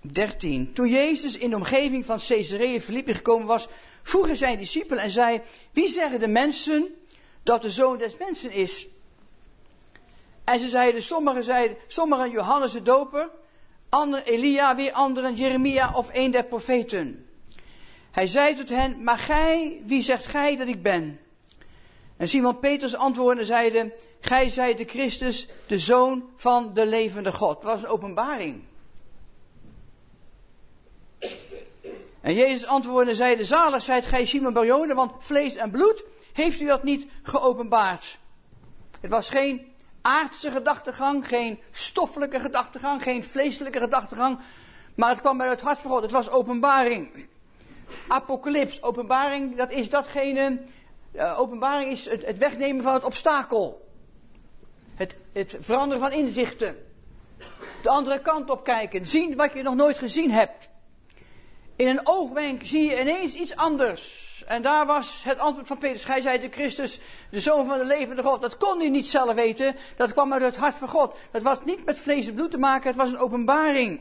13. 0.00 0.72
Toen 0.72 0.88
Jezus 0.88 1.38
in 1.38 1.50
de 1.50 1.56
omgeving 1.56 2.06
van 2.06 2.18
Caesarea 2.18 2.80
Philippi 2.80 3.14
gekomen 3.14 3.46
was, 3.46 3.68
vroeg 4.02 4.26
hij 4.26 4.36
zijn 4.36 4.58
discipelen 4.58 5.02
en 5.02 5.10
zei: 5.10 5.40
Wie 5.72 5.88
zeggen 5.88 6.20
de 6.20 6.28
mensen 6.28 6.94
dat 7.42 7.62
de 7.62 7.70
zoon 7.70 7.98
des 7.98 8.16
mensen 8.16 8.52
is? 8.52 8.86
En 10.44 10.60
ze 10.60 10.68
zeiden, 10.68 11.02
sommigen 11.02 11.44
zeiden, 11.44 11.76
sommigen 11.86 12.30
Johannes 12.30 12.72
de 12.72 12.82
Doper, 12.82 13.30
anderen 13.88 14.24
Elia, 14.24 14.76
weer 14.76 14.92
anderen 14.92 15.34
Jeremia 15.34 15.92
of 15.94 16.10
een 16.12 16.30
der 16.30 16.44
profeten. 16.44 17.26
Hij 18.10 18.26
zei 18.26 18.54
tot 18.54 18.68
hen, 18.68 19.02
maar 19.02 19.18
gij, 19.18 19.82
wie 19.86 20.02
zegt 20.02 20.26
gij 20.26 20.56
dat 20.56 20.68
ik 20.68 20.82
ben? 20.82 21.20
En 22.16 22.28
Simon 22.28 22.58
Peters 22.58 22.94
antwoordde 22.94 23.40
en 23.40 23.46
zeide, 23.46 23.94
gij 24.20 24.48
zijt 24.48 24.78
de 24.78 24.84
Christus, 24.84 25.48
de 25.66 25.78
Zoon 25.78 26.24
van 26.36 26.74
de 26.74 26.86
levende 26.86 27.32
God. 27.32 27.54
Het 27.54 27.64
was 27.64 27.82
een 27.82 27.88
openbaring. 27.88 28.62
En 32.20 32.34
Jezus 32.34 32.66
antwoordde 32.66 33.10
en 33.10 33.16
zeide, 33.16 33.44
zalig 33.44 33.82
zijt 33.82 34.06
gij 34.06 34.26
Simon 34.26 34.52
Barjone, 34.52 34.94
want 34.94 35.12
vlees 35.18 35.54
en 35.56 35.70
bloed 35.70 36.04
heeft 36.32 36.60
u 36.60 36.66
dat 36.66 36.82
niet 36.82 37.06
geopenbaard. 37.22 38.18
Het 39.00 39.10
was 39.10 39.30
geen 39.30 39.66
aardse 40.02 40.50
gedachtegang, 40.50 41.28
geen 41.28 41.58
stoffelijke 41.70 42.40
gedachtegang, 42.40 43.02
geen 43.02 43.24
vleeselijke 43.24 43.78
gedachtegang, 43.78 44.38
maar 44.94 45.10
het 45.10 45.20
kwam 45.20 45.40
uit 45.40 45.50
het 45.50 45.60
hart 45.60 45.80
van 45.80 45.90
God. 45.90 46.02
Het 46.02 46.10
was 46.10 46.30
openbaring. 46.30 47.26
Apocalyps, 48.08 48.82
openbaring, 48.82 49.56
dat 49.56 49.70
is 49.70 49.90
datgene, 49.90 50.60
uh, 51.12 51.40
openbaring 51.40 51.90
is 51.90 52.04
het, 52.04 52.26
het, 52.26 52.38
wegnemen 52.38 52.82
van 52.82 52.94
het 52.94 53.04
obstakel. 53.04 53.88
Het, 54.94 55.16
het 55.32 55.56
veranderen 55.60 56.00
van 56.00 56.12
inzichten. 56.12 56.76
De 57.82 57.88
andere 57.88 58.20
kant 58.20 58.50
op 58.50 58.64
kijken, 58.64 59.06
zien 59.06 59.36
wat 59.36 59.52
je 59.52 59.62
nog 59.62 59.74
nooit 59.74 59.98
gezien 59.98 60.30
hebt. 60.30 60.68
In 61.76 61.88
een 61.88 62.00
oogwenk 62.04 62.66
zie 62.66 62.90
je 62.90 63.00
ineens 63.00 63.34
iets 63.34 63.56
anders. 63.56 64.27
En 64.46 64.62
daar 64.62 64.86
was 64.86 65.22
het 65.24 65.38
antwoord 65.38 65.66
van 65.66 65.78
Petrus. 65.78 66.06
Hij 66.06 66.20
zei 66.20 66.38
de 66.38 66.48
Christus, 66.48 66.98
de 67.30 67.40
zoon 67.40 67.66
van 67.66 67.78
de 67.78 67.84
levende 67.84 68.22
God. 68.22 68.42
Dat 68.42 68.56
kon 68.56 68.78
hij 68.78 68.88
niet 68.88 69.06
zelf 69.06 69.34
weten. 69.34 69.76
Dat 69.96 70.12
kwam 70.12 70.32
uit 70.32 70.42
het 70.42 70.56
hart 70.56 70.76
van 70.76 70.88
God. 70.88 71.16
Dat 71.30 71.42
was 71.42 71.58
niet 71.64 71.84
met 71.84 71.98
vlees 71.98 72.28
en 72.28 72.34
bloed 72.34 72.50
te 72.50 72.58
maken. 72.58 72.88
Het 72.88 72.96
was 72.96 73.12
een 73.12 73.18
openbaring. 73.18 74.00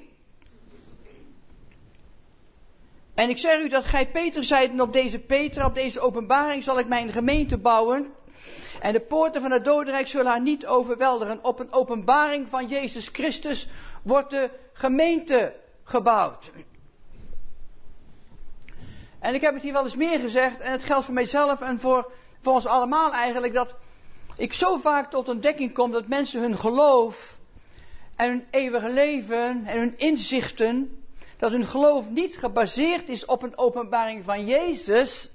En 3.14 3.30
ik 3.30 3.38
zeg 3.38 3.60
u 3.62 3.68
dat 3.68 3.86
gij 3.86 4.08
Peter 4.08 4.44
zijt 4.44 4.72
en 4.72 4.82
op 4.82 4.94
deze 4.94 5.20
Peter, 5.20 5.66
op 5.66 5.76
deze 5.76 6.00
openbaring 6.00 6.64
zal 6.64 6.80
ik 6.80 6.88
mijn 6.88 7.10
gemeente 7.10 7.58
bouwen. 7.58 8.14
En 8.80 8.94
de 8.94 9.00
poorten 9.00 9.42
van 9.42 9.52
het 9.52 9.66
dodenrijk 9.66 10.08
zullen 10.08 10.32
haar 10.32 10.42
niet 10.42 10.66
overweldigen. 10.66 11.44
Op 11.44 11.60
een 11.60 11.74
openbaring 11.74 12.50
van 12.50 12.68
Jezus 12.68 13.08
Christus 13.08 13.68
wordt 14.04 14.30
de 14.30 14.50
gemeente 14.74 15.54
gebouwd. 15.84 16.52
En 19.28 19.34
ik 19.34 19.42
heb 19.42 19.54
het 19.54 19.64
hier 19.64 19.74
wel 19.74 19.84
eens 19.84 19.96
meer 19.96 20.20
gezegd, 20.20 20.60
en 20.60 20.72
het 20.72 20.84
geldt 20.84 21.06
voor 21.06 21.14
mijzelf 21.14 21.62
en 21.62 21.80
voor, 21.80 22.12
voor 22.42 22.54
ons 22.54 22.66
allemaal 22.66 23.14
eigenlijk, 23.14 23.54
dat 23.54 23.74
ik 24.36 24.54
zo 24.54 24.78
vaak 24.78 25.10
tot 25.10 25.30
ontdekking 25.30 25.74
kom 25.74 25.92
dat 25.92 26.08
mensen 26.08 26.42
hun 26.42 26.58
geloof 26.58 27.38
en 28.16 28.30
hun 28.30 28.48
eeuwige 28.50 28.90
leven 28.90 29.66
en 29.66 29.80
hun 29.80 29.94
inzichten, 29.98 31.04
dat 31.38 31.52
hun 31.52 31.66
geloof 31.66 32.10
niet 32.10 32.38
gebaseerd 32.38 33.10
is 33.10 33.26
op 33.26 33.44
een 33.44 33.58
openbaring 33.58 34.24
van 34.24 34.46
Jezus, 34.46 35.32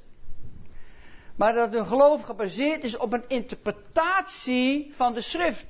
maar 1.36 1.54
dat 1.54 1.72
hun 1.72 1.86
geloof 1.86 2.22
gebaseerd 2.22 2.84
is 2.84 2.96
op 2.96 3.12
een 3.12 3.24
interpretatie 3.28 4.92
van 4.94 5.14
de 5.14 5.20
schrift. 5.20 5.66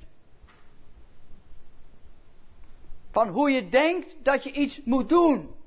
Van 3.11 3.29
hoe 3.29 3.50
je 3.50 3.69
denkt 3.69 4.14
dat 4.23 4.45
je 4.45 4.52
iets 4.52 4.81
moet 4.85 5.09
doen. 5.09 5.61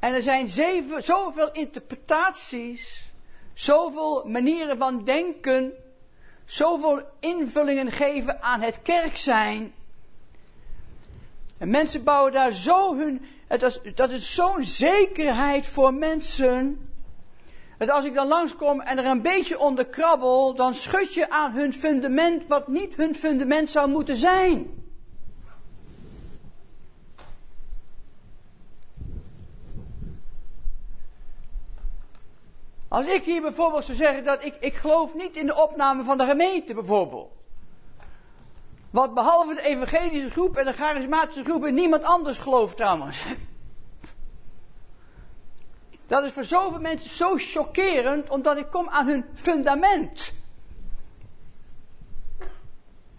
En 0.00 0.14
er 0.14 0.22
zijn 0.22 0.48
zeven, 0.48 1.04
zoveel 1.04 1.52
interpretaties, 1.52 3.04
zoveel 3.54 4.24
manieren 4.26 4.78
van 4.78 5.04
denken, 5.04 5.72
zoveel 6.44 7.02
invullingen 7.20 7.92
geven 7.92 8.42
aan 8.42 8.60
het 8.60 8.82
kerk 8.82 9.16
zijn. 9.16 9.72
En 11.58 11.70
mensen 11.70 12.04
bouwen 12.04 12.32
daar 12.32 12.52
zo 12.52 12.96
hun, 12.96 13.26
het 13.46 13.80
dat 13.94 14.10
is 14.10 14.34
zo'n 14.34 14.64
zekerheid 14.64 15.66
voor 15.66 15.94
mensen. 15.94 16.86
Dat 17.78 17.90
als 17.90 18.04
ik 18.04 18.14
dan 18.14 18.28
langskom 18.28 18.80
en 18.80 18.98
er 18.98 19.04
een 19.04 19.22
beetje 19.22 19.58
onder 19.58 19.86
krabbel, 19.86 20.54
dan 20.54 20.74
schud 20.74 21.14
je 21.14 21.30
aan 21.30 21.52
hun 21.52 21.72
fundament 21.72 22.46
wat 22.46 22.68
niet 22.68 22.94
hun 22.94 23.14
fundament 23.14 23.70
zou 23.70 23.90
moeten 23.90 24.16
zijn. 24.16 24.77
Als 32.88 33.06
ik 33.06 33.24
hier 33.24 33.42
bijvoorbeeld 33.42 33.84
zou 33.84 33.96
zeggen 33.96 34.24
dat 34.24 34.44
ik, 34.44 34.56
ik 34.60 34.74
geloof 34.74 35.14
niet 35.14 35.36
in 35.36 35.46
de 35.46 35.62
opname 35.62 36.04
van 36.04 36.18
de 36.18 36.24
gemeente 36.24 36.74
bijvoorbeeld. 36.74 37.30
Wat 38.90 39.14
behalve 39.14 39.54
de 39.54 39.62
evangelische 39.62 40.30
groep 40.30 40.56
en 40.56 40.64
de 40.64 40.72
charismatische 40.72 41.44
groep 41.44 41.64
en 41.64 41.74
niemand 41.74 42.02
anders 42.02 42.38
gelooft 42.38 42.76
trouwens. 42.76 43.24
Dat 46.06 46.24
is 46.24 46.32
voor 46.32 46.44
zoveel 46.44 46.80
mensen 46.80 47.10
zo 47.10 47.36
chockerend, 47.36 48.30
omdat 48.30 48.56
ik 48.56 48.70
kom 48.70 48.88
aan 48.88 49.06
hun 49.06 49.24
fundament. 49.34 50.34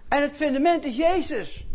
En 0.07 0.21
het 0.21 0.35
fundament 0.35 0.85
is 0.85 0.95
Jezus. 0.95 1.65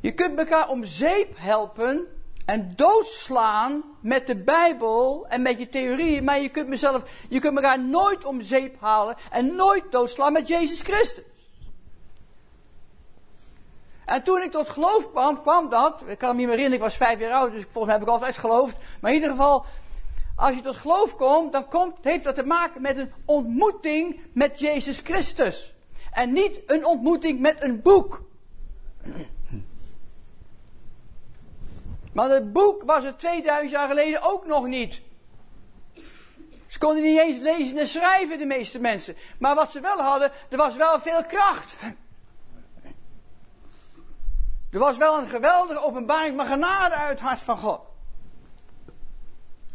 Je 0.00 0.14
kunt 0.14 0.38
elkaar 0.38 0.68
om 0.68 0.84
zeep 0.84 1.32
helpen 1.38 2.06
en 2.46 2.72
doodslaan 2.76 3.84
met 4.00 4.26
de 4.26 4.36
Bijbel 4.36 5.26
en 5.28 5.42
met 5.42 5.58
je 5.58 5.68
theorieën, 5.68 6.24
maar 6.24 6.40
je 6.40 6.48
kunt, 6.48 6.68
mezelf, 6.68 7.02
je 7.28 7.40
kunt 7.40 7.56
elkaar 7.56 7.80
nooit 7.80 8.24
om 8.24 8.40
zeep 8.40 8.80
halen 8.80 9.16
en 9.30 9.54
nooit 9.54 9.84
doodslaan 9.90 10.32
met 10.32 10.48
Jezus 10.48 10.80
Christus. 10.80 11.24
En 14.04 14.22
toen 14.22 14.42
ik 14.42 14.50
tot 14.50 14.68
geloof 14.68 15.10
kwam, 15.10 15.40
kwam 15.40 15.68
dat, 15.68 16.02
ik 16.06 16.18
kan 16.18 16.28
me 16.28 16.36
niet 16.36 16.46
meer 16.46 16.56
herinneren, 16.56 16.84
ik 16.84 16.90
was 16.90 16.96
vijf 16.96 17.18
jaar 17.18 17.32
oud, 17.32 17.52
dus 17.52 17.62
volgens 17.62 17.84
mij 17.84 17.94
heb 17.94 18.02
ik 18.02 18.08
altijd 18.08 18.38
geloofd. 18.38 18.76
Maar 19.00 19.10
in 19.10 19.16
ieder 19.16 19.30
geval, 19.36 19.64
als 20.36 20.54
je 20.54 20.62
tot 20.62 20.76
geloof 20.76 21.16
komt, 21.16 21.52
dan 21.52 21.68
komt, 21.68 21.96
heeft 22.02 22.24
dat 22.24 22.34
te 22.34 22.46
maken 22.46 22.82
met 22.82 22.96
een 22.96 23.12
ontmoeting 23.24 24.20
met 24.32 24.60
Jezus 24.60 25.00
Christus. 25.00 25.74
En 26.12 26.32
niet 26.32 26.60
een 26.66 26.84
ontmoeting 26.84 27.40
met 27.40 27.62
een 27.62 27.82
boek. 27.82 28.22
Maar 32.16 32.30
het 32.30 32.52
boek 32.52 32.82
was 32.82 33.04
er 33.04 33.16
2000 33.16 33.70
jaar 33.70 33.88
geleden 33.88 34.22
ook 34.22 34.46
nog 34.46 34.66
niet. 34.66 35.00
Ze 36.66 36.78
konden 36.78 37.02
niet 37.02 37.18
eens 37.18 37.38
lezen 37.38 37.78
en 37.78 37.86
schrijven, 37.86 38.38
de 38.38 38.44
meeste 38.44 38.80
mensen. 38.80 39.16
Maar 39.38 39.54
wat 39.54 39.70
ze 39.70 39.80
wel 39.80 39.98
hadden, 39.98 40.32
er 40.48 40.56
was 40.56 40.76
wel 40.76 41.00
veel 41.00 41.24
kracht. 41.24 41.76
Er 44.70 44.78
was 44.78 44.96
wel 44.96 45.18
een 45.18 45.26
geweldige 45.26 45.80
openbaring 45.80 46.36
van 46.36 46.46
genade 46.46 46.94
uit 46.94 47.10
het 47.10 47.20
hart 47.20 47.40
van 47.40 47.58
God. 47.58 47.80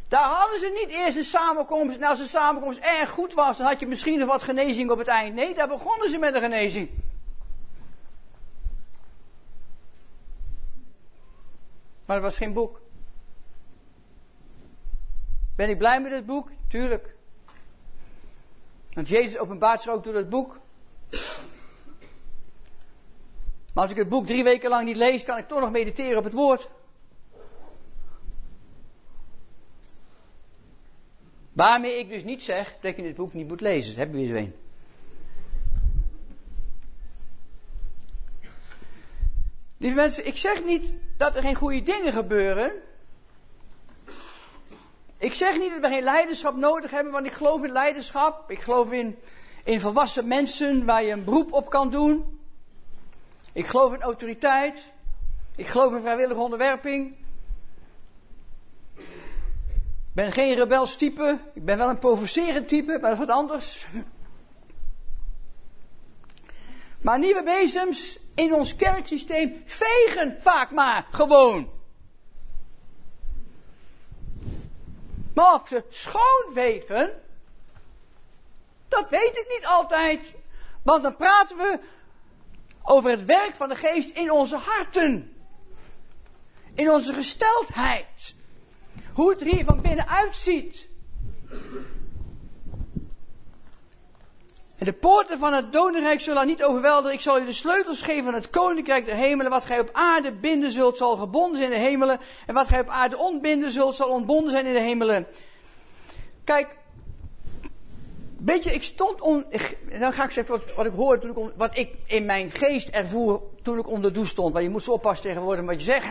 Daar 0.08 0.30
hadden 0.30 0.60
ze 0.60 0.86
niet 0.86 0.96
eerst 0.96 1.18
een 1.18 1.24
samenkomst. 1.24 1.98
En 1.98 2.04
als 2.04 2.20
een 2.20 2.28
samenkomst 2.28 2.80
erg 2.80 3.10
goed 3.10 3.34
was, 3.34 3.58
dan 3.58 3.68
had 3.68 3.80
je 3.80 3.88
misschien 3.88 4.20
nog 4.20 4.28
wat 4.28 4.44
genezing 4.44 4.92
op 4.92 4.98
het 4.98 5.08
eind. 5.08 5.36
Nee, 5.36 5.54
daar 5.54 5.68
begonnen 5.68 6.10
ze 6.10 6.18
met 6.18 6.34
een 6.34 6.42
genezing. 6.42 6.90
Maar 12.12 12.20
het 12.20 12.30
was 12.30 12.40
geen 12.40 12.54
boek. 12.54 12.82
Ben 15.56 15.70
ik 15.70 15.78
blij 15.78 16.02
met 16.02 16.12
het 16.12 16.26
boek? 16.26 16.50
Tuurlijk. 16.68 17.16
Want 18.94 19.08
Jezus 19.08 19.38
openbaart 19.38 19.82
zich 19.82 19.92
ook 19.92 20.04
door 20.04 20.16
het 20.16 20.30
boek. 20.30 20.60
Maar 23.74 23.84
als 23.84 23.92
ik 23.92 23.98
het 23.98 24.10
boek 24.10 24.26
drie 24.26 24.44
weken 24.44 24.70
lang 24.70 24.86
niet 24.86 24.96
lees, 24.96 25.24
kan 25.24 25.38
ik 25.38 25.48
toch 25.48 25.60
nog 25.60 25.72
mediteren 25.72 26.18
op 26.18 26.24
het 26.24 26.34
woord. 26.34 26.70
Waarmee 31.52 32.00
ik 32.00 32.10
dus 32.10 32.24
niet 32.24 32.42
zeg 32.42 32.76
dat 32.82 32.96
je 32.96 33.02
dit 33.02 33.16
boek 33.16 33.34
niet 33.34 33.48
moet 33.48 33.62
lezen. 33.62 33.90
Dat 33.90 33.98
hebben 33.98 34.16
we 34.16 34.22
weer 34.22 34.36
zo 34.38 34.44
een. 34.44 34.56
Lieve 39.82 39.96
mensen, 39.96 40.28
ik 40.28 40.38
zeg 40.38 40.64
niet 40.64 40.92
dat 41.18 41.36
er 41.36 41.42
geen 41.42 41.56
goede 41.56 41.84
dingen 41.84 42.14
gebeuren. 42.14 42.72
Ik 45.18 45.34
zeg 45.34 45.58
niet 45.58 45.70
dat 45.70 45.80
we 45.80 45.88
geen 45.88 46.04
leiderschap 46.04 46.56
nodig 46.56 46.92
hebben, 46.92 47.12
want 47.12 47.26
ik 47.26 47.32
geloof 47.32 47.64
in 47.64 47.72
leiderschap. 47.72 48.52
Ik 48.52 48.60
geloof 48.60 48.92
in, 48.92 49.18
in 49.64 49.80
volwassen 49.80 50.28
mensen 50.28 50.86
waar 50.86 51.04
je 51.04 51.12
een 51.12 51.24
beroep 51.24 51.54
op 51.54 51.70
kan 51.70 51.90
doen. 51.90 52.40
Ik 53.54 53.66
geloof 53.66 53.94
in 53.94 54.02
autoriteit. 54.02 54.90
Ik 55.56 55.68
geloof 55.68 55.94
in 55.94 56.02
vrijwillige 56.02 56.42
onderwerping. 56.42 57.16
Ik 58.98 60.14
ben 60.14 60.32
geen 60.32 60.56
rebels 60.56 60.96
type. 60.96 61.40
Ik 61.54 61.66
ben 61.66 61.78
wel 61.78 61.90
een 61.90 62.00
provocerend 62.00 62.68
type, 62.68 62.92
maar 62.92 63.10
dat 63.10 63.12
is 63.12 63.26
wat 63.26 63.36
anders. 63.36 63.88
Maar 67.02 67.20
nieuwe 67.20 67.44
bezems 67.44 68.20
in 68.36 68.54
ons 68.54 68.76
kerksysteem 68.76 69.64
vegen 69.66 70.38
vaak 70.40 70.72
maar 70.72 71.08
gewoon. 71.12 71.70
Maar 75.34 75.54
of 75.54 75.68
ze 75.68 75.84
schoonvegen, 75.90 77.22
dat 78.88 79.10
weet 79.10 79.38
ik 79.38 79.46
niet 79.50 79.66
altijd. 79.66 80.34
Want 80.84 81.04
dan 81.04 81.16
praten 81.16 81.58
we 81.58 81.80
over 82.84 83.10
het 83.10 83.26
werk 83.26 83.56
van 83.56 83.70
de 83.70 83.76
geest 83.76 84.10
in 84.10 84.32
onze 84.32 84.58
harten. 84.58 85.36
In 86.74 86.92
onze 86.92 87.14
gesteldheid. 87.14 88.36
Hoe 89.14 89.30
het 89.30 89.42
er 89.42 89.48
hier 89.48 89.66
van 89.66 89.82
binnen 89.82 90.08
uitziet. 90.08 90.88
De 94.84 94.94
poorten 94.94 95.40
van 95.40 95.54
het 95.54 95.74
dodenrijk 95.74 96.22
zullen 96.22 96.48
niet 96.48 96.64
overweldigen. 96.64 97.14
Ik 97.14 97.22
zal 97.22 97.40
u 97.40 97.46
de 97.46 97.54
sleutels 97.54 98.02
geven 98.02 98.24
van 98.24 98.34
het 98.34 98.50
koninkrijk 98.50 99.06
der 99.06 99.16
hemelen. 99.16 99.52
Wat 99.52 99.66
gij 99.66 99.80
op 99.80 99.90
aarde 99.92 100.32
binden 100.32 100.72
zult, 100.72 100.98
zal 100.98 101.16
gebonden 101.16 101.58
zijn 101.58 101.72
in 101.72 101.80
de 101.80 101.86
hemelen. 101.86 102.20
En 102.48 102.54
wat 102.54 102.68
gij 102.68 102.80
op 102.80 102.88
aarde 102.88 103.18
ontbinden 103.18 103.72
zult, 103.72 103.96
zal 103.96 104.10
ontbonden 104.10 104.52
zijn 104.52 104.66
in 104.66 104.74
de 104.74 104.80
hemelen. 104.80 105.28
Kijk, 106.44 106.68
weet 108.38 108.64
je, 108.64 108.74
ik 108.74 108.84
stond 108.84 109.22
on, 109.22 109.46
dan 110.00 110.14
ga 110.14 110.24
ik 110.24 110.32
zeggen 110.32 110.58
wat, 110.58 110.74
wat 110.76 110.86
ik 110.86 110.94
hoorde 110.96 111.34
toen 111.34 111.48
ik, 111.48 111.54
wat 111.56 111.78
ik 111.78 111.96
in 112.06 112.26
mijn 112.26 112.52
geest 112.52 112.88
ervoer 112.90 113.42
toen 113.62 113.80
ik 113.80 113.88
onder 113.88 114.14
douche 114.14 114.30
stond. 114.30 114.54
Want 114.54 114.66
je 114.66 114.72
moet 114.72 114.84
zo 114.84 114.92
oppassen 114.92 115.28
tegenwoordig 115.28 115.66
wat 115.66 115.80
je 115.80 115.92
zegt. 115.92 116.06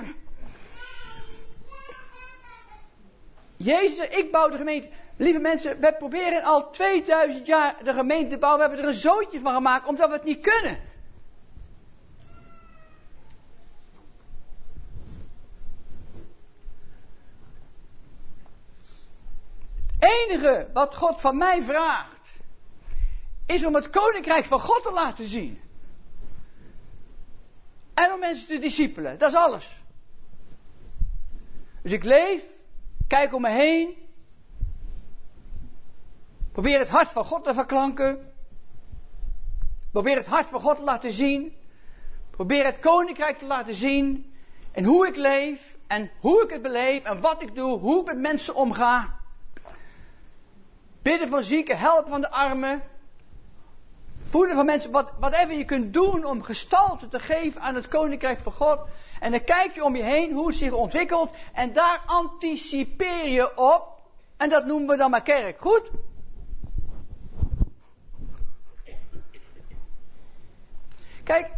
Jezus, 3.62 4.08
ik 4.08 4.30
bouw 4.30 4.48
de 4.48 4.56
gemeente. 4.56 4.88
Lieve 5.16 5.38
mensen, 5.38 5.80
we 5.80 5.94
proberen 5.94 6.42
al 6.42 6.70
2000 6.70 7.46
jaar 7.46 7.84
de 7.84 7.94
gemeente 7.94 8.30
te 8.30 8.38
bouwen. 8.38 8.60
We 8.60 8.66
hebben 8.66 8.84
er 8.84 8.94
een 8.94 9.00
zootje 9.00 9.40
van 9.40 9.54
gemaakt 9.54 9.86
omdat 9.86 10.08
we 10.08 10.14
het 10.14 10.24
niet 10.24 10.40
kunnen. 10.40 10.78
Het 19.98 20.10
enige 20.28 20.68
wat 20.72 20.96
God 20.96 21.20
van 21.20 21.36
mij 21.36 21.62
vraagt, 21.62 22.28
is 23.46 23.66
om 23.66 23.74
het 23.74 23.90
koninkrijk 23.90 24.44
van 24.44 24.60
God 24.60 24.82
te 24.82 24.92
laten 24.92 25.24
zien. 25.24 25.60
En 27.94 28.12
om 28.12 28.20
mensen 28.20 28.46
te 28.46 28.58
discipelen, 28.58 29.18
dat 29.18 29.28
is 29.28 29.36
alles. 29.36 29.82
Dus 31.82 31.92
ik 31.92 32.04
leef, 32.04 32.58
kijk 33.10 33.34
om 33.34 33.42
me 33.42 33.50
heen, 33.50 33.94
probeer 36.52 36.78
het 36.78 36.88
hart 36.88 37.08
van 37.08 37.24
God 37.24 37.44
te 37.44 37.54
verklanken, 37.54 38.32
probeer 39.92 40.16
het 40.16 40.26
hart 40.26 40.48
van 40.48 40.60
God 40.60 40.76
te 40.76 40.82
laten 40.82 41.10
zien, 41.10 41.56
probeer 42.30 42.64
het 42.64 42.78
koninkrijk 42.78 43.38
te 43.38 43.46
laten 43.46 43.74
zien 43.74 44.34
en 44.72 44.84
hoe 44.84 45.06
ik 45.06 45.16
leef 45.16 45.76
en 45.86 46.10
hoe 46.20 46.42
ik 46.42 46.50
het 46.50 46.62
beleef 46.62 47.02
en 47.02 47.20
wat 47.20 47.42
ik 47.42 47.54
doe, 47.54 47.78
hoe 47.78 48.00
ik 48.00 48.06
met 48.06 48.18
mensen 48.18 48.54
omga. 48.54 49.18
Bidden 51.02 51.28
voor 51.28 51.42
zieken, 51.42 51.78
helpen 51.78 52.10
van 52.10 52.20
de 52.20 52.30
armen, 52.30 52.82
voeden 54.24 54.56
van 54.56 54.66
mensen, 54.66 54.90
wat, 54.90 55.12
whatever 55.18 55.56
je 55.56 55.64
kunt 55.64 55.94
doen 55.94 56.24
om 56.24 56.42
gestalte 56.42 57.08
te 57.08 57.20
geven 57.20 57.60
aan 57.60 57.74
het 57.74 57.88
koninkrijk 57.88 58.40
van 58.40 58.52
God. 58.52 58.78
En 59.20 59.30
dan 59.30 59.44
kijk 59.44 59.74
je 59.74 59.84
om 59.84 59.96
je 59.96 60.02
heen 60.02 60.32
hoe 60.32 60.46
het 60.48 60.56
zich 60.56 60.72
ontwikkelt 60.72 61.30
en 61.52 61.72
daar 61.72 62.02
anticipeer 62.06 63.28
je 63.28 63.56
op. 63.56 64.00
En 64.36 64.48
dat 64.48 64.66
noemen 64.66 64.88
we 64.88 64.96
dan 64.96 65.10
maar 65.10 65.22
kerk. 65.22 65.60
Goed? 65.60 65.90
Kijk, 71.24 71.50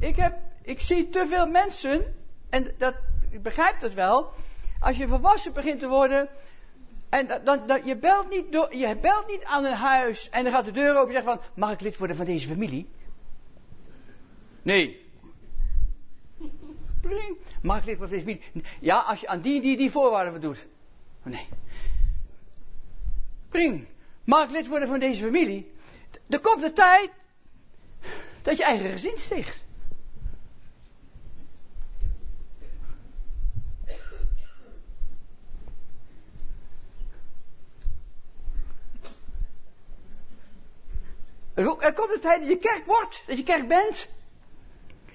ik, 0.00 0.16
heb, 0.16 0.38
ik 0.62 0.80
zie 0.80 1.08
te 1.08 1.26
veel 1.26 1.46
mensen, 1.46 2.14
en 2.50 2.74
dat, 2.78 2.94
ik 3.30 3.42
begrijp 3.42 3.80
dat 3.80 3.94
wel. 3.94 4.32
Als 4.80 4.96
je 4.96 5.08
volwassen 5.08 5.52
begint 5.52 5.80
te 5.80 5.88
worden, 5.88 6.28
en 7.08 7.40
dan, 7.44 7.80
je, 7.84 7.96
belt 7.96 8.30
niet 8.30 8.68
je 8.70 8.96
belt 9.00 9.26
niet 9.26 9.44
aan 9.44 9.64
een 9.64 9.72
huis 9.72 10.28
en 10.30 10.44
dan 10.44 10.52
gaat 10.52 10.64
de 10.64 10.70
deur 10.70 10.96
open 10.96 11.08
en 11.08 11.12
zegt 11.12 11.24
van, 11.24 11.40
mag 11.54 11.72
ik 11.72 11.80
lid 11.80 11.96
worden 11.96 12.16
van 12.16 12.24
deze 12.24 12.48
familie? 12.48 12.90
Nee. 14.62 15.09
Lid 17.10 17.98
worden 17.98 17.98
van 17.98 18.08
deze 18.08 18.20
familie? 18.20 18.42
Ja, 18.80 18.98
als 18.98 19.20
je 19.20 19.28
aan 19.28 19.40
die, 19.40 19.60
die, 19.60 19.76
die 19.76 19.90
voorwaarden 19.90 20.32
voldoet. 20.32 20.66
Oh, 21.20 21.32
nee. 21.32 21.48
Pring. 23.48 23.86
Mag 24.24 24.44
ik 24.44 24.50
lid 24.50 24.68
worden 24.68 24.88
van 24.88 25.00
deze 25.00 25.22
familie? 25.22 25.72
Er 26.28 26.40
komt 26.40 26.60
de 26.60 26.72
tijd 26.72 27.10
dat 28.42 28.56
je 28.56 28.64
eigen 28.64 28.90
gezin 28.90 29.18
sticht. 29.18 29.64
Er 41.54 41.92
komt 41.92 42.14
een 42.14 42.20
tijd 42.20 42.40
dat 42.40 42.48
je 42.48 42.58
kerk 42.58 42.86
wordt, 42.86 43.22
dat 43.26 43.36
je 43.36 43.42
kerk 43.42 43.68
bent. 43.68 44.08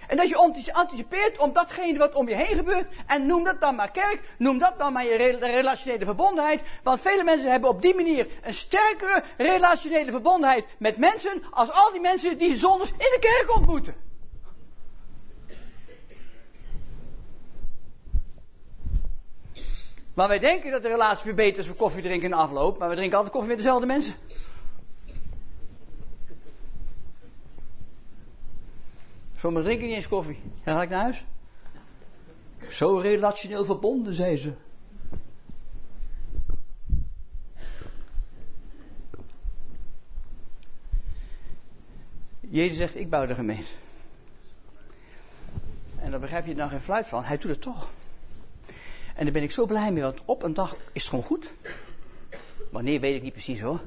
En 0.07 0.17
dat 0.17 0.29
je 0.29 0.74
anticipeert 0.74 1.38
om 1.38 1.53
datgene 1.53 1.97
wat 1.97 2.15
om 2.15 2.29
je 2.29 2.35
heen 2.35 2.55
gebeurt. 2.55 2.88
En 3.07 3.25
noem 3.25 3.43
dat 3.43 3.62
dan 3.62 3.75
maar 3.75 3.91
kerk. 3.91 4.21
Noem 4.38 4.57
dat 4.57 4.74
dan 4.77 4.93
maar 4.93 5.05
je 5.05 5.38
relationele 5.39 6.05
verbondenheid. 6.05 6.62
Want 6.83 7.01
vele 7.01 7.24
mensen 7.24 7.51
hebben 7.51 7.69
op 7.69 7.81
die 7.81 7.95
manier 7.95 8.27
een 8.43 8.53
sterkere 8.53 9.24
relationele 9.38 10.12
verbondenheid 10.12 10.65
met 10.77 10.97
mensen. 10.97 11.43
als 11.51 11.71
al 11.71 11.91
die 11.91 12.01
mensen 12.01 12.38
die 12.38 12.55
ze 12.55 12.67
in 12.81 12.97
de 12.97 13.17
kerk 13.19 13.55
ontmoeten. 13.55 14.05
Maar 20.13 20.27
wij 20.27 20.39
denken 20.39 20.71
dat 20.71 20.83
de 20.83 20.88
relatie 20.88 21.24
verbetert 21.24 21.57
als 21.57 21.67
we 21.67 21.74
koffie 21.74 22.01
drinken 22.01 22.24
in 22.24 22.29
de 22.29 22.41
afloop. 22.41 22.77
Maar 22.77 22.89
we 22.89 22.95
drinken 22.95 23.17
altijd 23.17 23.33
koffie 23.33 23.51
met 23.51 23.62
dezelfde 23.62 23.85
mensen. 23.85 24.15
Sommigen 29.38 29.65
drinken 29.65 29.88
niet 29.88 29.96
eens 29.96 30.08
koffie. 30.08 30.39
Dan 30.63 30.75
ga 30.75 30.82
ik 30.82 30.89
naar 30.89 31.01
huis. 31.01 31.25
Zo 32.70 32.98
relationeel 32.98 33.65
verbonden, 33.65 34.13
zei 34.13 34.38
ze. 34.38 34.54
Jezus 42.40 42.77
zegt, 42.77 42.96
ik 42.96 43.09
bouw 43.09 43.25
de 43.25 43.36
gemeente. 43.36 43.72
En 46.00 46.12
daar 46.12 46.20
begrijp 46.20 46.46
je 46.46 46.55
dan 46.55 46.70
geen 46.70 46.81
fluit 46.81 47.07
van. 47.07 47.24
Hij 47.24 47.38
doet 47.38 47.51
het 47.51 47.62
toch. 47.62 47.90
En 49.16 49.24
daar 49.24 49.33
ben 49.33 49.44
ik 49.44 49.51
zo 49.51 49.66
blij 49.66 49.92
mee, 49.92 50.03
want 50.03 50.22
op 50.25 50.44
een 50.44 50.53
dag 50.53 50.75
is 50.92 51.01
het 51.01 51.09
gewoon 51.09 51.24
goed. 51.25 51.53
Wanneer 52.72 53.00
weet 53.00 53.16
ik 53.16 53.22
niet 53.22 53.33
precies 53.33 53.62
hoor. 53.62 53.79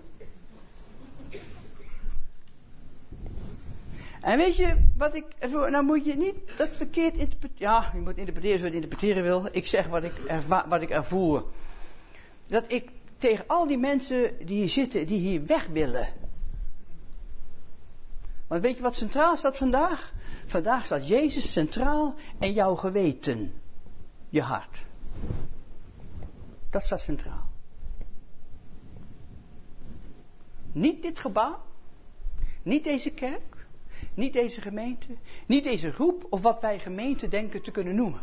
En 4.29 4.37
weet 4.37 4.57
je, 4.57 4.75
wat 4.97 5.15
ik, 5.15 5.25
nou 5.51 5.85
moet 5.85 6.05
je 6.05 6.17
niet 6.17 6.35
dat 6.57 6.69
verkeerd 6.73 7.17
interpreteren. 7.17 7.73
Ja, 7.73 7.91
je 7.93 8.01
moet 8.01 8.17
interpreteren 8.17 8.59
zoals 8.59 8.75
je 8.75 8.81
interpreteren 8.81 9.23
wil. 9.23 9.49
Ik 9.51 9.67
zeg 9.67 9.87
wat 9.87 10.03
ik, 10.03 10.13
wat 10.69 10.83
ik 10.83 10.91
ervoer. 10.91 11.45
Dat 12.47 12.65
ik 12.73 12.91
tegen 13.19 13.45
al 13.47 13.67
die 13.67 13.79
mensen 13.79 14.47
die 14.47 14.57
hier 14.57 14.69
zitten, 14.69 15.07
die 15.07 15.19
hier 15.19 15.47
weg 15.47 15.67
willen. 15.67 16.09
Want 18.47 18.63
weet 18.63 18.77
je 18.77 18.83
wat 18.83 18.97
centraal 18.97 19.37
staat 19.37 19.57
vandaag? 19.57 20.13
Vandaag 20.47 20.85
staat 20.85 21.09
Jezus 21.09 21.53
centraal 21.53 22.15
en 22.39 22.53
jouw 22.53 22.75
geweten. 22.75 23.61
Je 24.29 24.43
hart. 24.43 24.87
Dat 26.71 26.83
staat 26.83 27.01
centraal. 27.01 27.49
Niet 30.73 31.03
dit 31.03 31.19
gebouw. 31.19 31.63
Niet 32.63 32.85
deze 32.85 33.11
kerk. 33.11 33.58
Niet 34.19 34.33
deze 34.33 34.61
gemeente, 34.61 35.07
niet 35.47 35.65
deze 35.65 35.93
groep 35.93 36.27
of 36.31 36.41
wat 36.41 36.61
wij 36.61 36.79
gemeente 36.79 37.29
denken 37.29 37.63
te 37.63 37.71
kunnen 37.71 37.95
noemen. 37.95 38.21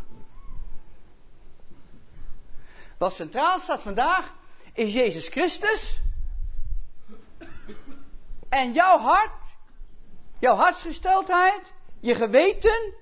Wat 2.98 3.14
centraal 3.14 3.60
staat 3.60 3.82
vandaag 3.82 4.34
is 4.74 4.94
Jezus 4.94 5.28
Christus. 5.28 6.00
En 8.50 8.74
jouw 8.74 8.98
hart, 8.98 9.32
jouw 10.40 10.56
hartsgesteldheid, 10.56 11.74
je 12.00 12.16
geweten, 12.16 12.94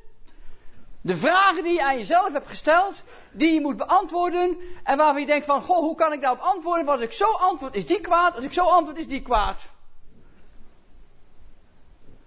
de 1.02 1.16
vragen 1.16 1.64
die 1.64 1.74
je 1.74 1.84
aan 1.84 1.98
jezelf 1.98 2.34
hebt 2.34 2.50
gesteld, 2.50 3.04
die 3.32 3.54
je 3.54 3.62
moet 3.62 3.78
beantwoorden 3.78 4.58
en 4.84 4.98
waarvan 4.98 5.22
je 5.22 5.28
denkt 5.28 5.46
van, 5.46 5.62
goh, 5.62 5.80
hoe 5.80 5.96
kan 5.96 6.14
ik 6.14 6.22
daarop 6.22 6.40
antwoorden? 6.40 6.88
Als 6.88 7.02
ik 7.02 7.14
zo 7.14 7.32
antwoord, 7.32 7.76
is 7.76 7.86
die 7.86 8.02
kwaad. 8.02 8.36
Als 8.36 8.46
ik 8.46 8.54
zo 8.54 8.64
antwoord, 8.64 8.98
is 8.98 9.08
die 9.08 9.22
kwaad. 9.22 9.62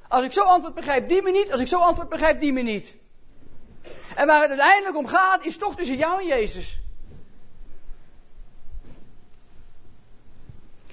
Als 0.09 0.25
ik 0.25 0.33
zo 0.33 0.42
antwoord, 0.42 0.75
begrijp 0.75 1.09
die 1.09 1.23
me 1.23 1.31
niet. 1.31 1.53
Als 1.53 1.61
ik 1.61 1.69
zo 1.69 1.79
antwoord, 1.79 2.09
begrijp 2.09 2.40
die 2.40 2.53
me 2.53 2.62
niet. 2.62 2.95
En 4.14 4.27
waar 4.27 4.40
het 4.40 4.51
uiteindelijk 4.51 4.97
om 4.97 5.07
gaat, 5.07 5.45
is 5.45 5.57
toch 5.57 5.77
tussen 5.77 5.97
jou 5.97 6.21
en 6.21 6.27
Jezus. 6.27 6.81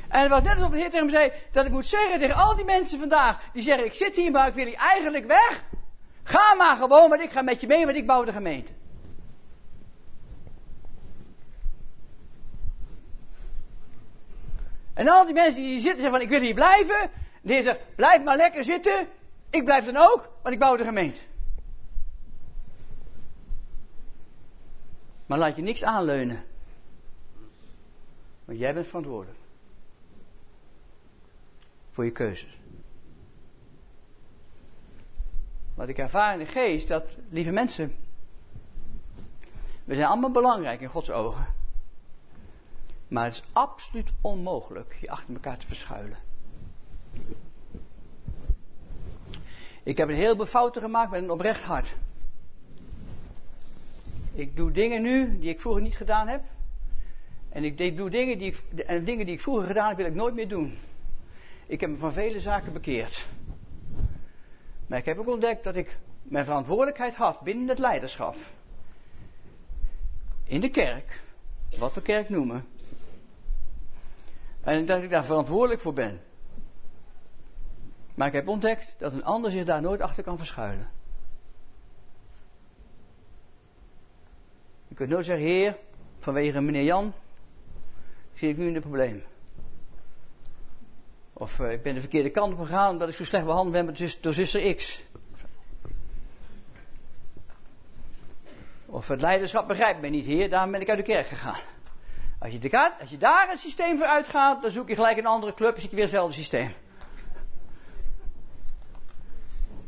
En 0.08 0.22
het 0.22 0.30
was 0.30 0.42
net 0.42 0.56
alsof 0.56 0.70
de 0.70 0.78
Heer 0.78 0.90
tegen 0.90 1.06
me 1.06 1.12
zei, 1.12 1.32
dat 1.52 1.66
ik 1.66 1.72
moet 1.72 1.86
zeggen 1.86 2.20
tegen 2.20 2.36
al 2.36 2.56
die 2.56 2.66
mensen 2.66 3.00
vandaag, 3.00 3.40
die 3.54 3.64
zeggen, 3.64 3.86
ik 3.86 3.94
zit 3.94 4.16
hier, 4.16 4.32
maar 4.32 4.48
ik 4.48 4.54
wil 4.54 4.66
hier 4.66 4.78
eigenlijk 4.78 5.28
weg. 5.28 5.64
Ga 6.24 6.54
maar 6.56 6.76
gewoon, 6.76 7.10
want 7.10 7.22
ik 7.22 7.32
ga 7.32 7.42
met 7.42 7.62
je 7.62 7.68
mee, 7.68 7.86
want 7.86 7.98
ik 7.98 8.08
bouw 8.08 8.24
de 8.24 8.32
gemeente. 8.32 8.72
En 14.94 15.08
al 15.08 15.26
die 15.26 15.34
mensen 15.34 15.62
die 15.62 15.82
zitten 15.82 16.02
zeggen 16.02 16.12
van, 16.12 16.22
ik 16.22 16.30
wil 16.30 16.40
hier 16.40 16.54
blijven, 16.54 17.12
de 17.44 17.54
Heer 17.54 17.64
zegt, 17.64 17.96
blijf 17.96 18.24
maar 18.24 18.38
lekker 18.38 18.64
zitten. 18.64 19.08
Ik 19.50 19.64
blijf 19.64 19.86
dan 19.86 19.98
ook, 19.98 20.30
want 20.42 20.54
ik 20.54 20.60
bouw 20.60 20.76
de 20.76 20.84
gemeente. 20.84 21.22
Maar 25.26 25.38
laat 25.38 25.56
je 25.56 25.62
niks 25.62 25.84
aanleunen. 25.84 26.44
Want 28.46 28.60
jij 28.60 28.74
bent 28.74 28.88
verantwoordelijk. 28.88 29.40
Voor 31.92 32.06
je 32.06 32.12
keuzes. 32.12 32.58
Wat 35.74 35.88
ik 35.88 35.98
ervaar 35.98 36.34
in 36.34 36.40
de 36.40 36.46
geest, 36.46 36.88
dat, 36.88 37.04
lieve 37.30 37.52
mensen, 37.52 37.96
we 39.84 39.96
zijn 39.96 40.08
allemaal 40.08 40.32
belangrijk 40.32 40.82
in 40.82 40.90
Gods 40.90 41.12
ogen. 41.12 41.46
Maar 43.08 43.26
het 43.26 43.34
is 43.34 43.44
absoluut 43.54 44.10
onmogelijk 44.22 44.98
je 45.02 45.10
achter 45.10 45.34
elkaar 45.34 45.58
te 45.58 45.68
verschuilen. 45.68 46.18
Ik 49.84 49.98
heb 49.98 50.10
een 50.10 50.16
heleboel 50.16 50.46
fouten 50.46 50.82
gemaakt 50.82 51.12
met 51.12 51.22
een 51.22 51.32
oprecht 51.32 51.62
hart. 51.62 51.88
Ik 54.34 54.56
doe 54.56 54.72
dingen 54.72 55.02
nu 55.02 55.40
die 55.40 55.50
ik 55.50 55.62
vroeger 55.62 55.82
niet 55.82 55.98
gedaan 55.98 56.28
heb. 56.28 56.42
En 57.50 57.64
ik 57.64 57.98
doe 57.98 58.10
dingen 58.10 58.38
die 58.38 58.48
ik, 58.48 58.86
en 58.86 59.04
dingen 59.04 59.26
die 59.26 59.36
ik 59.36 59.42
vroeger 59.42 59.68
gedaan 59.68 59.88
heb, 59.88 59.98
wil 59.98 60.06
ik 60.06 60.14
nooit 60.14 60.34
meer 60.34 60.48
doen. 60.48 60.78
Ik 61.66 61.82
heb 61.82 61.90
me 61.90 61.98
van 61.98 62.14
vele 62.14 62.40
zaken 62.40 62.74
bekeerd. 62.74 63.26
Maar 64.88 64.98
ik 64.98 65.06
heb 65.06 65.18
ook 65.18 65.28
ontdekt 65.28 65.64
dat 65.64 65.76
ik 65.76 65.98
mijn 66.24 66.46
verantwoordelijkheid 66.46 67.16
had 67.16 67.42
binnen 67.42 67.68
het 67.68 67.80
leiderschap. 67.80 68.36
In 70.44 70.62
de 70.62 70.70
kerk, 70.70 71.22
wat 71.78 71.94
we 71.94 72.02
kerk 72.02 72.30
noemen. 72.30 72.66
En 74.62 74.86
dat 74.86 75.04
ik 75.04 75.10
daar 75.10 75.26
verantwoordelijk 75.26 75.82
voor 75.82 75.94
ben. 75.94 76.22
Maar 78.16 78.28
ik 78.28 78.34
heb 78.34 78.48
ontdekt 78.48 78.96
dat 78.98 79.14
een 79.14 79.24
ander 79.24 79.52
zich 79.52 79.66
daar 79.66 79.82
nooit 79.82 80.02
achter 80.02 80.24
kan 80.24 80.38
verschuilen. 80.38 80.90
Je 84.88 84.96
kunt 84.96 85.10
nooit 85.10 85.26
zeggen, 85.26 85.46
Heer, 85.46 85.78
vanwege 86.20 86.62
meneer 86.62 86.84
Jan 86.84 87.14
zie 88.34 88.50
ik 88.50 88.58
nu 88.58 88.68
in 88.68 88.76
een 88.76 88.82
probleem. 88.82 89.24
Of 91.34 91.60
uh, 91.60 91.72
ik 91.72 91.84
ben 91.84 91.94
de 91.94 92.00
verkeerde 92.00 92.30
kant 92.30 92.54
op 92.54 92.60
gegaan 92.60 92.92
omdat 92.92 93.10
ik 93.10 93.16
zo 93.16 93.24
slecht 93.24 93.46
behandeld 93.46 93.86
ben 93.86 93.96
door 94.22 94.34
zuster 94.34 94.76
X. 94.76 95.04
Of 98.86 99.08
het 99.08 99.22
leiderschap 99.22 99.68
begrijpt 99.68 100.02
mij 100.02 100.10
niet, 100.10 100.26
heer, 100.26 100.50
daarom 100.50 100.72
ben 100.72 100.82
ik 100.82 100.90
uit 100.90 100.98
de 100.98 101.04
kerk 101.04 101.28
gegaan. 101.28 101.60
Als 102.40 102.52
je, 102.52 102.92
als 103.00 103.10
je 103.10 103.18
daar 103.18 103.52
een 103.52 103.58
systeem 103.58 103.98
voor 103.98 104.06
uitgaat, 104.06 104.62
dan 104.62 104.72
zoek 104.72 104.88
je 104.88 104.96
gelijk 104.96 105.18
een 105.18 105.26
andere 105.26 105.54
club, 105.54 105.80
zie 105.80 105.90
je 105.90 105.96
weer 105.96 106.06
hetzelfde 106.06 106.34
systeem. 106.34 106.72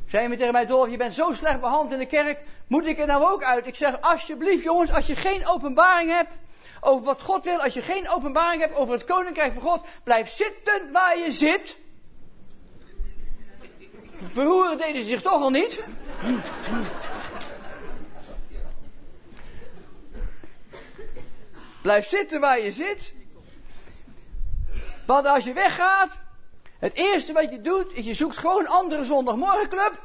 Zei 0.07 0.27
me 0.27 0.35
tegen 0.35 0.53
mij, 0.53 0.65
Dolf, 0.65 0.89
je 0.89 0.97
bent 0.97 1.13
zo 1.13 1.33
slecht 1.33 1.59
behandeld 1.59 1.91
in 1.91 1.99
de 1.99 2.05
kerk, 2.05 2.39
moet 2.67 2.85
ik 2.85 2.99
er 2.99 3.07
nou 3.07 3.23
ook 3.23 3.43
uit? 3.43 3.67
Ik 3.67 3.75
zeg, 3.75 4.01
alsjeblieft 4.01 4.63
jongens, 4.63 4.91
als 4.91 5.07
je 5.07 5.15
geen 5.15 5.47
openbaring 5.47 6.11
hebt 6.11 6.33
over 6.81 7.05
wat 7.05 7.21
God 7.21 7.43
wil, 7.43 7.61
als 7.61 7.73
je 7.73 7.81
geen 7.81 8.09
openbaring 8.09 8.61
hebt 8.61 8.75
over 8.75 8.93
het 8.93 9.03
koninkrijk 9.03 9.53
van 9.53 9.61
God, 9.61 9.85
blijf 10.03 10.29
zitten 10.29 10.91
waar 10.91 11.17
je 11.17 11.31
zit. 11.31 11.77
Verroeren 14.27 14.77
deden 14.77 15.01
ze 15.01 15.07
zich 15.07 15.21
toch 15.21 15.41
al 15.41 15.49
niet. 15.49 15.87
Blijf 21.81 22.07
zitten 22.07 22.39
waar 22.39 22.61
je 22.61 22.71
zit. 22.71 23.13
Want 25.05 25.27
als 25.27 25.43
je 25.43 25.53
weggaat, 25.53 26.19
het 26.85 26.97
eerste 26.97 27.33
wat 27.33 27.49
je 27.49 27.61
doet, 27.61 27.93
is 27.93 28.05
je 28.05 28.13
zoekt 28.13 28.37
gewoon 28.37 28.67
andere 28.67 29.03
zondagmorgenclub. 29.03 30.01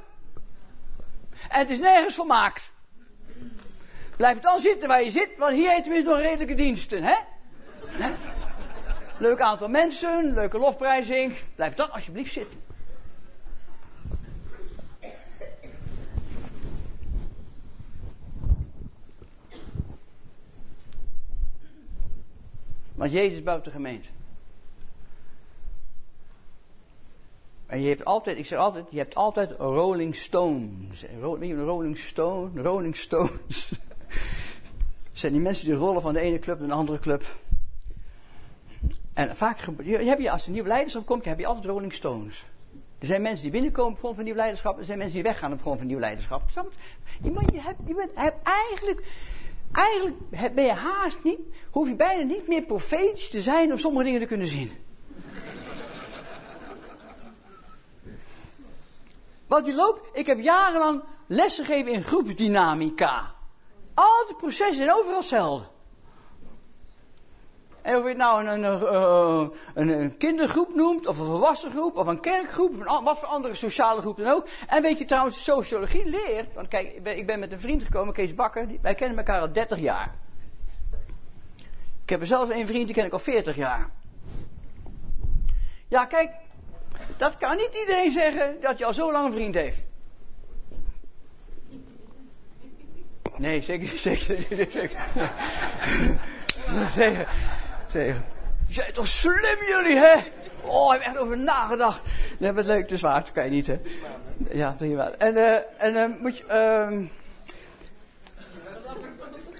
En 1.48 1.58
het 1.58 1.70
is 1.70 1.78
nergens 1.78 2.14
volmaakt. 2.14 2.72
Blijf 4.16 4.38
dan 4.38 4.60
zitten 4.60 4.88
waar 4.88 5.04
je 5.04 5.10
zit, 5.10 5.28
want 5.38 5.52
hier 5.52 5.70
heeft 5.70 5.82
tenminste 5.82 6.10
nog 6.10 6.20
redelijke 6.20 6.54
diensten, 6.54 7.02
hè? 7.02 7.16
Leuk 9.18 9.40
aantal 9.40 9.68
mensen, 9.68 10.32
leuke 10.34 10.58
lofprijzing. 10.58 11.36
Blijf 11.54 11.74
dan 11.74 11.90
alsjeblieft 11.90 12.32
zitten. 12.32 12.62
Want 22.94 23.12
Jezus 23.12 23.42
bouwt 23.42 23.64
de 23.64 23.70
gemeente. 23.70 24.08
En 27.70 27.80
je 27.80 27.88
hebt 27.88 28.04
altijd, 28.04 28.38
ik 28.38 28.46
zeg 28.46 28.59
altijd, 28.59 28.85
je 28.90 28.98
hebt 28.98 29.14
altijd 29.14 29.50
Rolling 29.59 30.14
Stones. 30.14 31.04
Rolling 31.20 31.98
Stone, 31.98 32.62
Rolling 32.62 32.96
Stones. 32.96 33.72
zijn 35.12 35.33
die 35.33 35.40
mensen 35.40 35.64
die 35.64 35.74
rollen 35.74 36.02
van 36.02 36.12
de 36.12 36.20
ene 36.20 36.38
club 36.38 36.59
naar 36.59 36.68
de 36.68 36.74
andere 36.74 36.98
club. 36.98 37.37
En 39.12 39.37
vaak 39.37 39.59
heb 39.85 40.20
je, 40.20 40.30
als 40.30 40.46
er 40.46 40.52
nieuw 40.52 40.64
leiderschap 40.64 41.06
komt, 41.06 41.24
heb 41.24 41.38
je 41.38 41.46
altijd 41.46 41.66
Rolling 41.66 41.92
Stones. 41.92 42.44
Er 42.98 43.06
zijn 43.06 43.22
mensen 43.22 43.42
die 43.42 43.52
binnenkomen 43.52 43.92
op 43.92 43.98
grond 43.98 44.14
van 44.14 44.24
nieuw 44.24 44.35
leiderschap. 44.35 44.78
Er 44.78 44.85
zijn 44.85 44.98
mensen 44.98 45.14
die 45.14 45.24
weggaan 45.24 45.52
op 45.52 45.61
grond 45.61 45.78
van 45.78 45.87
nieuw 45.87 45.98
leiderschap. 45.98 46.42
Je, 47.22 47.30
je, 47.52 47.61
hebt, 47.61 47.78
je 47.87 47.94
bent, 47.94 48.12
eigenlijk, 48.42 49.06
eigenlijk 49.72 50.54
ben 50.54 50.64
je 50.64 50.72
haast 50.72 51.18
niet, 51.24 51.40
hoef 51.70 51.88
je 51.88 51.94
bijna 51.94 52.22
niet 52.22 52.48
meer 52.48 52.62
profetisch 52.62 53.30
te 53.30 53.40
zijn 53.40 53.72
om 53.72 53.78
sommige 53.78 54.04
dingen 54.04 54.20
te 54.20 54.26
kunnen 54.26 54.46
zien. 54.46 54.70
Want 59.50 59.64
die 59.64 59.74
loopt, 59.74 60.08
ik 60.12 60.26
heb 60.26 60.40
jarenlang 60.40 61.02
lessen 61.26 61.64
gegeven 61.64 61.92
in 61.92 62.02
groepsdynamica. 62.02 63.34
Al 63.94 64.24
die 64.26 64.36
processen 64.36 64.76
zijn 64.76 64.92
overal 64.92 65.16
hetzelfde. 65.18 65.66
En 67.82 67.96
of 67.96 68.02
je 68.02 68.08
het 68.08 68.16
nou 68.16 68.46
een, 68.46 68.64
een, 68.64 68.82
eh, 68.86 69.48
een, 69.74 69.88
een, 69.88 70.16
kindergroep 70.16 70.74
noemt, 70.74 71.06
of 71.06 71.18
een 71.18 71.26
volwassen 71.26 71.70
groep, 71.70 71.96
of 71.96 72.06
een 72.06 72.20
kerkgroep, 72.20 72.86
of 72.86 73.02
wat 73.02 73.18
voor 73.18 73.28
andere 73.28 73.54
sociale 73.54 74.00
groep 74.00 74.16
dan 74.16 74.32
ook. 74.32 74.48
En 74.66 74.82
weet 74.82 74.98
je 74.98 75.04
trouwens, 75.04 75.44
sociologie 75.44 76.04
leert, 76.04 76.54
want 76.54 76.68
kijk, 76.68 76.94
ik 76.94 77.02
ben, 77.02 77.16
ik 77.16 77.26
ben 77.26 77.38
met 77.38 77.52
een 77.52 77.60
vriend 77.60 77.82
gekomen, 77.82 78.14
Kees 78.14 78.34
Bakker, 78.34 78.66
wij 78.82 78.94
kennen 78.94 79.18
elkaar 79.18 79.40
al 79.40 79.52
30 79.52 79.78
jaar. 79.78 80.14
Ik 82.02 82.10
heb 82.10 82.20
er 82.20 82.26
zelfs 82.26 82.50
een 82.50 82.66
vriend, 82.66 82.86
die 82.86 82.94
ken 82.94 83.06
ik 83.06 83.12
al 83.12 83.18
40 83.18 83.56
jaar. 83.56 83.90
Ja, 85.88 86.04
kijk, 86.04 86.30
dat 87.20 87.37
kan 87.37 87.56
niet 87.56 87.76
iedereen 87.80 88.11
zeggen 88.11 88.56
dat 88.61 88.78
je 88.78 88.85
al 88.85 88.94
zo 88.94 89.12
lang 89.12 89.26
een 89.26 89.33
vriend 89.33 89.54
heeft. 89.54 89.83
Nee, 93.37 93.62
zeker, 93.62 93.98
zeker, 94.09 94.46
zeker. 94.48 94.90
zeker, 96.94 97.28
zeker. 97.92 98.22
Zijn 98.68 98.92
toch 98.92 99.09
slim 99.09 99.59
jullie, 99.68 99.96
hè? 99.96 100.14
Oh, 100.62 100.94
ik 100.94 101.02
heb 101.02 101.14
echt 101.14 101.22
over 101.22 101.38
nagedacht. 101.38 102.00
Nee, 102.38 102.52
wat 102.52 102.64
leuk, 102.64 102.88
dus 102.88 103.00
waar, 103.00 103.20
dat 103.20 103.33
kan 103.33 103.44
je 103.44 103.50
niet, 103.50 103.66
hè? 103.66 103.78
Ja, 104.52 104.72
prima. 104.72 105.11
En, 105.11 105.37
uh, 105.37 105.56
en 105.78 105.94
uh, 105.94 106.20
moet 106.20 106.37
je... 106.37 106.44
Uh, 106.48 107.09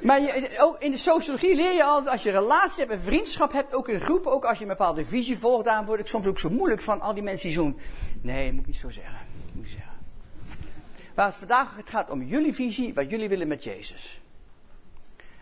maar 0.03 0.21
je, 0.21 0.57
ook 0.59 0.79
in 0.79 0.91
de 0.91 0.97
sociologie 0.97 1.55
leer 1.55 1.73
je 1.73 1.85
altijd, 1.85 2.13
als 2.13 2.23
je 2.23 2.31
relatie 2.31 2.79
hebt 2.79 2.91
en 2.91 3.01
vriendschap 3.01 3.53
hebt, 3.53 3.75
ook 3.75 3.89
in 3.89 4.01
groepen, 4.01 4.33
ook 4.33 4.45
als 4.45 4.59
je 4.59 4.65
een 4.65 4.71
bepaalde 4.71 5.05
visie 5.05 5.39
volgt, 5.39 5.65
daarom 5.65 5.87
word 5.87 6.01
ik 6.01 6.07
soms 6.07 6.27
ook 6.27 6.39
zo 6.39 6.51
moeilijk 6.51 6.83
van 6.83 7.01
al 7.01 7.15
die 7.15 7.23
mensen 7.23 7.49
die 7.49 7.57
zo'n... 7.57 7.79
Nee, 8.23 8.53
moet 8.53 8.61
ik 8.61 8.67
niet 8.67 8.77
zo 8.77 8.91
zeggen. 8.91 9.27
Moet 9.53 9.65
ik 9.65 9.71
zeggen. 9.71 9.93
Waar 11.15 11.27
het 11.27 11.37
vandaag 11.37 11.77
het 11.77 11.91
gaat 11.91 12.11
om 12.11 12.23
jullie 12.23 12.55
visie, 12.55 12.95
wat 12.95 13.11
jullie 13.11 13.29
willen 13.29 13.49
met 13.49 13.65
Jezus. 13.65 14.21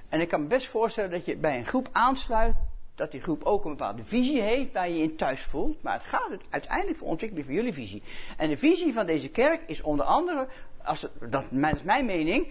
En 0.08 0.20
ik 0.20 0.28
kan 0.28 0.40
me 0.40 0.46
best 0.46 0.66
voorstellen 0.66 1.10
dat 1.10 1.24
je 1.24 1.36
bij 1.36 1.58
een 1.58 1.66
groep 1.66 1.88
aansluit, 1.92 2.54
dat 2.94 3.10
die 3.10 3.20
groep 3.20 3.42
ook 3.42 3.64
een 3.64 3.70
bepaalde 3.70 4.04
visie 4.04 4.40
heeft 4.40 4.72
waar 4.72 4.88
je 4.88 4.96
je 4.96 5.02
in 5.02 5.16
thuis 5.16 5.42
voelt. 5.42 5.82
Maar 5.82 5.92
het 5.92 6.04
gaat 6.04 6.30
uiteindelijk 6.50 6.98
voor 6.98 7.08
ontwikkeling 7.08 7.46
van 7.46 7.54
jullie 7.54 7.72
visie. 7.72 8.02
En 8.36 8.48
de 8.48 8.56
visie 8.56 8.92
van 8.92 9.06
deze 9.06 9.28
kerk 9.28 9.60
is 9.66 9.82
onder 9.82 10.06
andere, 10.06 10.46
als 10.84 11.08
dat 11.28 11.44
is 11.50 11.82
mijn 11.82 12.04
mening, 12.04 12.48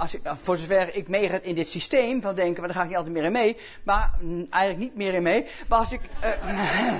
als 0.00 0.14
ik, 0.14 0.20
voor 0.24 0.56
zover 0.56 0.94
ik 0.94 1.08
meega 1.08 1.38
in 1.42 1.54
dit 1.54 1.68
systeem 1.68 2.22
van 2.22 2.34
denken, 2.34 2.62
maar 2.62 2.68
daar 2.68 2.76
ga 2.76 2.82
ik 2.82 2.88
niet 2.88 2.96
altijd 2.96 3.14
meer 3.14 3.24
in 3.24 3.32
mee, 3.32 3.56
maar 3.82 4.14
mm, 4.20 4.46
eigenlijk 4.50 4.82
niet 4.84 4.96
meer 4.96 5.14
in 5.14 5.22
mee. 5.22 5.46
Maar 5.68 5.78
als 5.78 5.92
ik, 5.92 6.00
uh, 6.24 6.94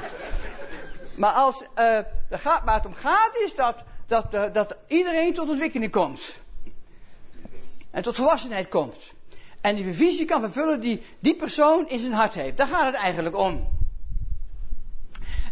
maar 1.22 1.32
als, 1.32 1.62
uh, 1.78 1.98
gaat, 2.30 2.64
waar 2.64 2.74
het 2.74 2.86
om 2.86 2.94
gaat 2.94 3.36
is 3.44 3.54
dat, 3.54 3.76
dat, 4.06 4.34
uh, 4.34 4.44
dat 4.52 4.78
iedereen 4.86 5.34
tot 5.34 5.48
ontwikkeling 5.48 5.92
komt. 5.92 6.38
En 7.90 8.02
tot 8.02 8.16
volwassenheid 8.16 8.68
komt. 8.68 9.12
En 9.60 9.74
die 9.74 9.94
visie 9.94 10.24
kan 10.24 10.40
vervullen 10.40 10.80
die 10.80 11.02
die 11.18 11.36
persoon 11.36 11.88
in 11.88 11.98
zijn 11.98 12.12
hart 12.12 12.34
heeft. 12.34 12.56
Daar 12.56 12.66
gaat 12.66 12.86
het 12.86 12.94
eigenlijk 12.94 13.36
om. 13.36 13.78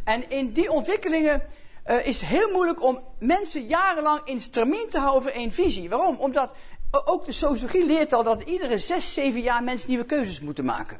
En 0.04 0.30
in 0.30 0.52
die 0.52 0.70
ontwikkelingen 0.70 1.42
uh, 1.86 2.06
is 2.06 2.20
heel 2.20 2.50
moeilijk 2.50 2.82
om 2.82 3.00
mensen 3.18 3.66
jarenlang 3.66 4.20
in 4.24 4.40
stramien 4.40 4.86
te 4.90 4.98
houden 4.98 5.20
over 5.20 5.32
één 5.32 5.52
visie. 5.52 5.88
Waarom? 5.88 6.16
Omdat 6.16 6.50
ook 6.90 7.26
de 7.26 7.32
sociologie 7.32 7.86
leert 7.86 8.12
al 8.12 8.22
dat 8.22 8.42
iedere 8.42 8.78
zes, 8.78 9.14
zeven 9.14 9.40
jaar 9.40 9.64
mensen 9.64 9.88
nieuwe 9.88 10.04
keuzes 10.04 10.40
moeten 10.40 10.64
maken. 10.64 10.98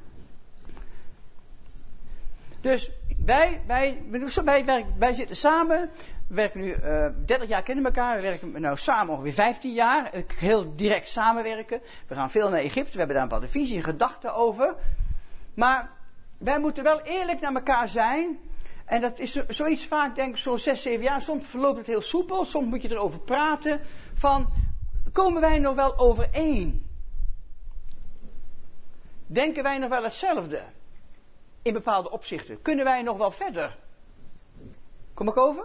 Dus 2.61 2.90
wij, 3.24 3.61
wij, 3.66 4.03
wij, 4.44 4.64
wij, 4.64 4.87
wij 4.98 5.12
zitten 5.12 5.37
samen. 5.37 5.90
We 6.27 6.35
werken 6.35 6.61
nu 6.61 6.66
uh, 6.66 7.05
eh, 7.05 7.12
30 7.27 7.48
jaar 7.48 7.62
kennen 7.62 7.85
elkaar. 7.85 8.16
We 8.16 8.22
werken 8.22 8.61
nou 8.61 8.77
samen 8.77 9.14
ongeveer 9.14 9.33
15 9.33 9.72
jaar. 9.72 10.11
Heel 10.38 10.77
direct 10.77 11.09
samenwerken. 11.09 11.81
We 12.07 12.14
gaan 12.14 12.31
veel 12.31 12.51
naar 12.51 12.61
Egypte. 12.61 12.92
We 12.92 12.98
hebben 12.98 13.16
daar 13.16 13.24
een 13.24 13.31
bepaalde 13.31 13.53
visie 13.53 13.77
en 13.77 13.83
gedachten 13.83 14.35
over. 14.35 14.74
Maar 15.55 15.90
wij 16.38 16.59
moeten 16.59 16.83
wel 16.83 17.01
eerlijk 17.01 17.40
naar 17.40 17.55
elkaar 17.55 17.88
zijn. 17.88 18.38
En 18.85 19.01
dat 19.01 19.18
is 19.18 19.33
zoiets 19.48 19.87
vaak, 19.87 20.14
denk 20.14 20.31
ik, 20.31 20.37
zo'n 20.37 20.59
6, 20.59 20.83
7 20.83 21.03
jaar. 21.03 21.22
Soms 21.22 21.46
verloopt 21.46 21.79
het 21.79 21.87
heel 21.87 22.03
soepel. 22.03 22.44
Soms 22.44 22.66
moet 22.66 22.83
je 22.83 22.90
erover 22.90 23.20
praten. 23.20 23.81
Van, 24.14 24.48
komen 25.12 25.40
wij 25.40 25.58
nog 25.58 25.74
wel 25.74 25.98
overeen? 25.98 26.86
Denken 29.26 29.62
wij 29.62 29.78
nog 29.78 29.88
wel 29.88 30.02
hetzelfde? 30.02 30.62
In 31.62 31.72
bepaalde 31.72 32.10
opzichten. 32.10 32.62
Kunnen 32.62 32.84
wij 32.84 33.02
nog 33.02 33.16
wel 33.16 33.30
verder? 33.30 33.78
Kom 35.14 35.28
ik 35.28 35.36
over? 35.36 35.64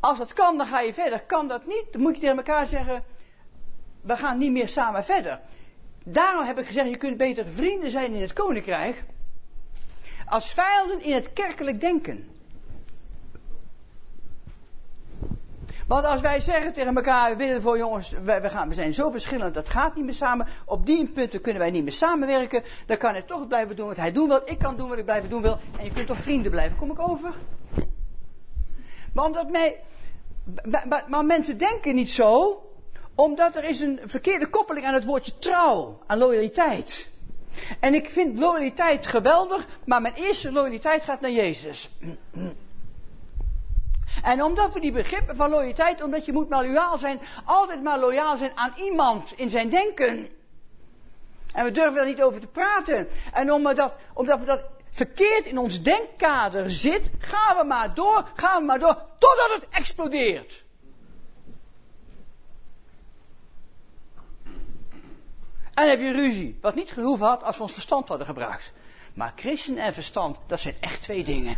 Als 0.00 0.18
dat 0.18 0.32
kan, 0.32 0.58
dan 0.58 0.66
ga 0.66 0.80
je 0.80 0.94
verder. 0.94 1.22
Kan 1.22 1.48
dat 1.48 1.66
niet, 1.66 1.84
dan 1.90 2.00
moet 2.00 2.14
je 2.14 2.20
tegen 2.20 2.36
elkaar 2.36 2.66
zeggen: 2.66 3.04
we 4.00 4.16
gaan 4.16 4.38
niet 4.38 4.52
meer 4.52 4.68
samen 4.68 5.04
verder. 5.04 5.40
Daarom 6.04 6.46
heb 6.46 6.58
ik 6.58 6.66
gezegd: 6.66 6.88
je 6.88 6.96
kunt 6.96 7.16
beter 7.16 7.46
vrienden 7.46 7.90
zijn 7.90 8.12
in 8.12 8.20
het 8.20 8.32
koninkrijk. 8.32 9.04
als 10.26 10.50
vijanden 10.50 11.00
in 11.00 11.12
het 11.12 11.32
kerkelijk 11.32 11.80
denken. 11.80 12.35
Want 15.86 16.04
als 16.04 16.20
wij 16.20 16.40
zeggen 16.40 16.72
tegen 16.72 16.96
elkaar, 16.96 17.30
we 17.30 17.36
willen 17.36 17.62
voor 17.62 17.78
jongens, 17.78 18.12
we, 18.24 18.40
gaan, 18.42 18.68
we 18.68 18.74
zijn 18.74 18.94
zo 18.94 19.10
verschillend, 19.10 19.54
dat 19.54 19.68
gaat 19.68 19.94
niet 19.94 20.04
meer 20.04 20.14
samen. 20.14 20.46
Op 20.64 20.86
die 20.86 21.06
punten 21.06 21.40
kunnen 21.40 21.60
wij 21.60 21.70
niet 21.70 21.82
meer 21.82 21.92
samenwerken. 21.92 22.62
Dan 22.86 22.96
kan 22.96 23.12
hij 23.12 23.22
toch 23.22 23.46
blijven 23.48 23.76
doen 23.76 23.86
wat 23.86 23.96
hij 23.96 24.12
doen 24.12 24.28
wil. 24.28 24.42
Ik 24.44 24.58
kan 24.58 24.76
doen 24.76 24.88
wat 24.88 24.98
ik 24.98 25.04
blijven 25.04 25.30
doen 25.30 25.42
wil. 25.42 25.58
En 25.78 25.84
je 25.84 25.90
kunt 25.90 26.06
toch 26.06 26.18
vrienden 26.18 26.50
blijven. 26.50 26.78
Kom 26.78 26.90
ik 26.90 27.08
over? 27.08 27.34
Maar 29.12 29.24
omdat 29.24 29.50
mij, 29.50 29.80
maar, 30.88 31.04
maar 31.08 31.24
mensen 31.24 31.58
denken 31.58 31.94
niet 31.94 32.10
zo, 32.10 32.62
omdat 33.14 33.56
er 33.56 33.64
is 33.64 33.80
een 33.80 34.00
verkeerde 34.04 34.46
koppeling 34.46 34.86
aan 34.86 34.94
het 34.94 35.04
woordje 35.04 35.38
trouw, 35.38 35.98
aan 36.06 36.18
loyaliteit. 36.18 37.10
En 37.80 37.94
ik 37.94 38.10
vind 38.10 38.38
loyaliteit 38.38 39.06
geweldig, 39.06 39.66
maar 39.84 40.00
mijn 40.00 40.14
eerste 40.14 40.52
loyaliteit 40.52 41.04
gaat 41.04 41.20
naar 41.20 41.30
Jezus. 41.30 41.90
En 44.22 44.42
omdat 44.42 44.72
we 44.72 44.80
die 44.80 44.92
begrippen 44.92 45.36
van 45.36 45.50
loyaliteit, 45.50 46.02
omdat 46.02 46.24
je 46.24 46.32
moet 46.32 46.48
maar 46.48 46.64
loyaal 46.64 46.98
zijn, 46.98 47.20
altijd 47.44 47.82
maar 47.82 47.98
loyaal 47.98 48.36
zijn 48.36 48.52
aan 48.54 48.72
iemand 48.76 49.32
in 49.36 49.50
zijn 49.50 49.68
denken. 49.68 50.28
En 51.52 51.64
we 51.64 51.70
durven 51.70 51.94
daar 51.94 52.06
niet 52.06 52.22
over 52.22 52.40
te 52.40 52.46
praten. 52.46 53.08
En 53.32 53.52
omdat, 53.52 53.92
omdat 54.12 54.40
we 54.40 54.46
dat 54.46 54.60
verkeerd 54.90 55.44
in 55.44 55.58
ons 55.58 55.82
denkkader 55.82 56.70
zit, 56.70 57.10
gaan 57.18 57.56
we 57.56 57.64
maar 57.64 57.94
door, 57.94 58.28
gaan 58.34 58.60
we 58.60 58.66
maar 58.66 58.78
door, 58.78 59.02
totdat 59.18 59.52
het 59.52 59.66
explodeert. 59.70 60.64
En 65.74 65.88
heb 65.88 66.00
je 66.00 66.12
ruzie, 66.12 66.58
wat 66.60 66.74
niet 66.74 66.90
gehoeven 66.90 67.26
had 67.26 67.42
als 67.42 67.56
we 67.56 67.62
ons 67.62 67.72
verstand 67.72 68.08
hadden 68.08 68.26
gebruikt. 68.26 68.72
Maar 69.14 69.32
christen 69.36 69.78
en 69.78 69.94
verstand, 69.94 70.38
dat 70.46 70.60
zijn 70.60 70.74
echt 70.80 71.02
twee 71.02 71.24
dingen. 71.24 71.56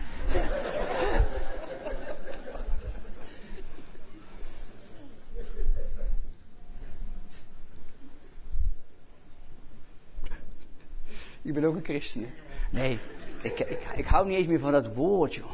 Ik 11.42 11.55
ben 11.55 11.64
ook 11.64 11.74
een 11.74 11.85
christen. 11.85 12.31
Nee, 12.70 12.98
ik, 13.42 13.59
ik, 13.61 13.81
ik 13.96 14.05
hou 14.05 14.27
niet 14.27 14.37
eens 14.37 14.46
meer 14.46 14.59
van 14.59 14.72
dat 14.72 14.94
woord, 14.94 15.35
joh. 15.35 15.51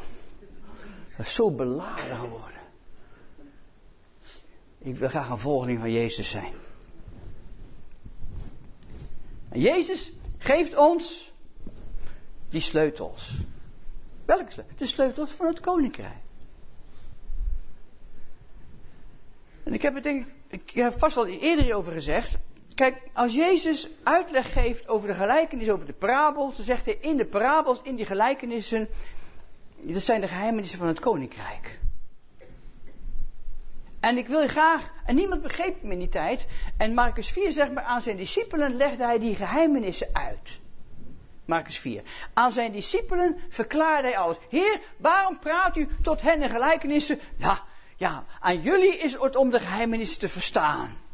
Dat 1.17 1.25
is 1.25 1.33
zo 1.33 1.51
beladen 1.51 2.17
geworden. 2.17 2.59
Ik 4.77 4.95
wil 4.95 5.09
graag 5.09 5.29
een 5.29 5.37
volgeling 5.37 5.79
van 5.79 5.91
Jezus 5.91 6.29
zijn. 6.29 6.53
Jezus 9.51 10.11
geeft 10.37 10.77
ons 10.77 11.33
die 12.49 12.61
sleutels. 12.61 13.35
Welke 14.25 14.51
sleutels? 14.51 14.77
De 14.77 14.85
sleutels 14.85 15.31
van 15.31 15.47
het 15.47 15.59
koninkrijk. 15.59 16.23
En 19.63 19.73
ik 19.73 19.81
heb 19.81 19.93
het 19.93 20.03
denk 20.03 20.25
ik, 20.47 20.61
ik 20.61 20.69
heb 20.71 20.99
vast 20.99 21.15
wel 21.15 21.27
eerder 21.27 21.75
over 21.75 21.93
gezegd. 21.93 22.37
Kijk, 22.75 22.97
als 23.13 23.33
Jezus 23.33 23.87
uitleg 24.03 24.53
geeft 24.53 24.87
over 24.87 25.07
de 25.07 25.13
gelijkenis, 25.13 25.69
over 25.69 25.85
de 25.85 25.93
parabels, 25.93 26.55
dan 26.55 26.65
zegt 26.65 26.85
hij 26.85 26.97
in 27.01 27.17
de 27.17 27.25
parabels, 27.25 27.79
in 27.83 27.95
die 27.95 28.05
gelijkenissen, 28.05 28.87
dat 29.79 30.01
zijn 30.01 30.21
de 30.21 30.27
geheimenissen 30.27 30.79
van 30.79 30.87
het 30.87 30.99
koninkrijk. 30.99 31.79
En 33.99 34.17
ik 34.17 34.27
wil 34.27 34.41
je 34.41 34.47
graag, 34.47 34.91
en 35.05 35.15
niemand 35.15 35.41
begreep 35.41 35.81
hem 35.81 35.91
in 35.91 35.99
die 35.99 36.09
tijd, 36.09 36.45
en 36.77 36.93
Marcus 36.93 37.29
4 37.29 37.51
zegt 37.51 37.71
maar, 37.71 37.83
aan 37.83 38.01
zijn 38.01 38.17
discipelen 38.17 38.75
legde 38.75 39.03
hij 39.03 39.19
die 39.19 39.35
geheimenissen 39.35 40.07
uit. 40.13 40.59
Marcus 41.45 41.79
4. 41.79 42.03
Aan 42.33 42.51
zijn 42.51 42.71
discipelen 42.71 43.37
verklaarde 43.49 44.07
hij 44.07 44.17
alles. 44.17 44.37
Heer, 44.49 44.81
waarom 44.97 45.39
praat 45.39 45.77
u 45.77 45.87
tot 46.01 46.21
hen 46.21 46.41
in 46.41 46.49
gelijkenissen? 46.49 47.19
Ja, 47.37 47.63
ja, 47.95 48.25
aan 48.39 48.61
jullie 48.61 48.97
is 48.97 49.13
het 49.19 49.35
om 49.35 49.49
de 49.49 49.59
geheimenissen 49.59 50.19
te 50.19 50.29
verstaan. 50.29 51.04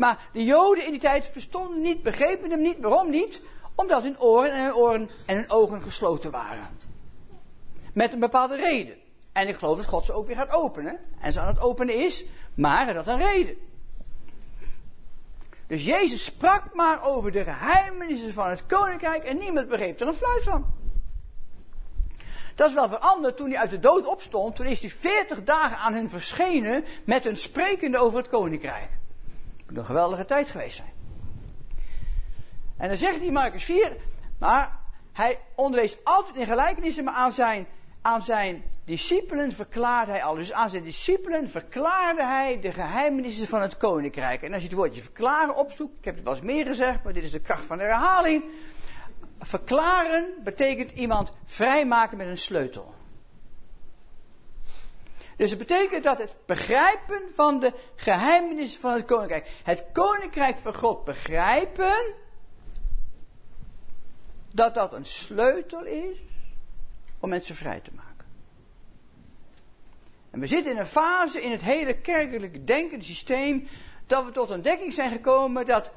Maar 0.00 0.18
de 0.32 0.44
Joden 0.44 0.84
in 0.84 0.90
die 0.90 1.00
tijd 1.00 1.26
verstonden 1.26 1.80
niet, 1.80 2.02
begrepen 2.02 2.50
hem 2.50 2.60
niet. 2.60 2.80
Waarom 2.80 3.10
niet? 3.10 3.42
Omdat 3.74 4.02
hun 4.02 4.20
oren 4.20 4.52
en 4.52 4.62
hun 4.64 4.74
oren 4.74 5.10
en 5.26 5.36
hun 5.36 5.50
ogen 5.50 5.82
gesloten 5.82 6.30
waren. 6.30 6.68
Met 7.92 8.12
een 8.12 8.18
bepaalde 8.18 8.56
reden. 8.56 8.94
En 9.32 9.48
ik 9.48 9.56
geloof 9.56 9.76
dat 9.76 9.86
God 9.86 10.04
ze 10.04 10.12
ook 10.12 10.26
weer 10.26 10.36
gaat 10.36 10.52
openen. 10.52 10.98
En 11.20 11.32
ze 11.32 11.40
aan 11.40 11.46
het 11.46 11.60
openen 11.60 11.94
is, 11.94 12.24
maar 12.54 12.94
dat 12.94 13.06
een 13.06 13.18
reden. 13.18 13.56
Dus 15.66 15.84
Jezus 15.84 16.24
sprak 16.24 16.74
maar 16.74 17.04
over 17.04 17.32
de 17.32 17.44
geheimenissen 17.44 18.32
van 18.32 18.48
het 18.48 18.66
koninkrijk 18.66 19.24
en 19.24 19.38
niemand 19.38 19.68
begreep 19.68 20.00
er 20.00 20.06
een 20.06 20.14
fluit 20.14 20.42
van. 20.42 20.66
Dat 22.54 22.68
is 22.68 22.74
wel 22.74 22.88
veranderd 22.88 23.36
toen 23.36 23.50
hij 23.50 23.58
uit 23.58 23.70
de 23.70 23.80
dood 23.80 24.06
opstond. 24.06 24.56
Toen 24.56 24.66
is 24.66 24.80
hij 24.80 24.90
40 24.90 25.44
dagen 25.44 25.76
aan 25.76 25.94
hun 25.94 26.10
verschenen 26.10 26.84
met 27.04 27.24
hun 27.24 27.36
sprekende 27.36 27.98
over 27.98 28.18
het 28.18 28.28
koninkrijk 28.28 28.98
een 29.76 29.84
geweldige 29.84 30.24
tijd 30.24 30.50
geweest 30.50 30.76
zijn. 30.76 30.92
En 32.76 32.88
dan 32.88 32.96
zegt 32.96 33.20
hij 33.20 33.30
Marcus 33.30 33.64
4, 33.64 33.96
maar 34.38 34.78
hij 35.12 35.38
onderwees 35.54 35.96
altijd 36.04 36.36
in 36.36 36.46
gelijkenissen, 36.46 37.04
maar 37.04 37.14
aan 37.14 37.32
zijn, 37.32 37.66
aan 38.02 38.22
zijn 38.22 38.62
discipelen 38.84 39.52
verklaarde 39.52 40.10
hij 40.10 40.24
al. 40.24 40.34
Dus 40.34 40.52
aan 40.52 40.70
zijn 40.70 40.82
discipelen 40.82 41.50
verklaarde 41.50 42.24
hij 42.24 42.60
de 42.60 42.72
geheimenissen 42.72 43.46
van 43.46 43.60
het 43.60 43.76
koninkrijk. 43.76 44.42
En 44.42 44.52
als 44.52 44.62
je 44.62 44.68
het 44.68 44.76
woordje 44.76 45.02
verklaren 45.02 45.56
opzoekt, 45.56 45.98
ik 45.98 46.04
heb 46.04 46.14
het 46.14 46.24
wel 46.24 46.32
eens 46.32 46.42
meer 46.42 46.66
gezegd, 46.66 47.04
maar 47.04 47.12
dit 47.12 47.22
is 47.22 47.30
de 47.30 47.40
kracht 47.40 47.64
van 47.64 47.78
de 47.78 47.82
herhaling. 47.82 48.44
Verklaren 49.38 50.28
betekent 50.44 50.90
iemand 50.90 51.32
vrijmaken 51.44 52.16
met 52.16 52.26
een 52.26 52.38
sleutel. 52.38 52.94
Dus 55.40 55.50
het 55.50 55.58
betekent 55.58 56.04
dat 56.04 56.18
het 56.18 56.36
begrijpen 56.46 57.22
van 57.32 57.60
de 57.60 57.72
geheimenissen 57.96 58.80
van 58.80 58.92
het 58.92 59.04
koninkrijk, 59.04 59.48
het 59.62 59.86
koninkrijk 59.92 60.56
van 60.56 60.74
God 60.74 61.04
begrijpen, 61.04 62.14
dat 64.52 64.74
dat 64.74 64.92
een 64.92 65.04
sleutel 65.04 65.84
is 65.84 66.18
om 67.20 67.28
mensen 67.28 67.54
vrij 67.54 67.80
te 67.80 67.90
maken. 67.94 68.26
En 70.30 70.40
we 70.40 70.46
zitten 70.46 70.72
in 70.72 70.78
een 70.78 70.86
fase 70.86 71.42
in 71.42 71.50
het 71.50 71.62
hele 71.62 72.00
kerkelijke 72.00 72.64
denkende 72.64 73.04
systeem 73.04 73.68
dat 74.06 74.24
we 74.24 74.30
tot 74.30 74.50
ontdekking 74.50 74.92
zijn 74.92 75.10
gekomen 75.10 75.66
dat 75.66 75.90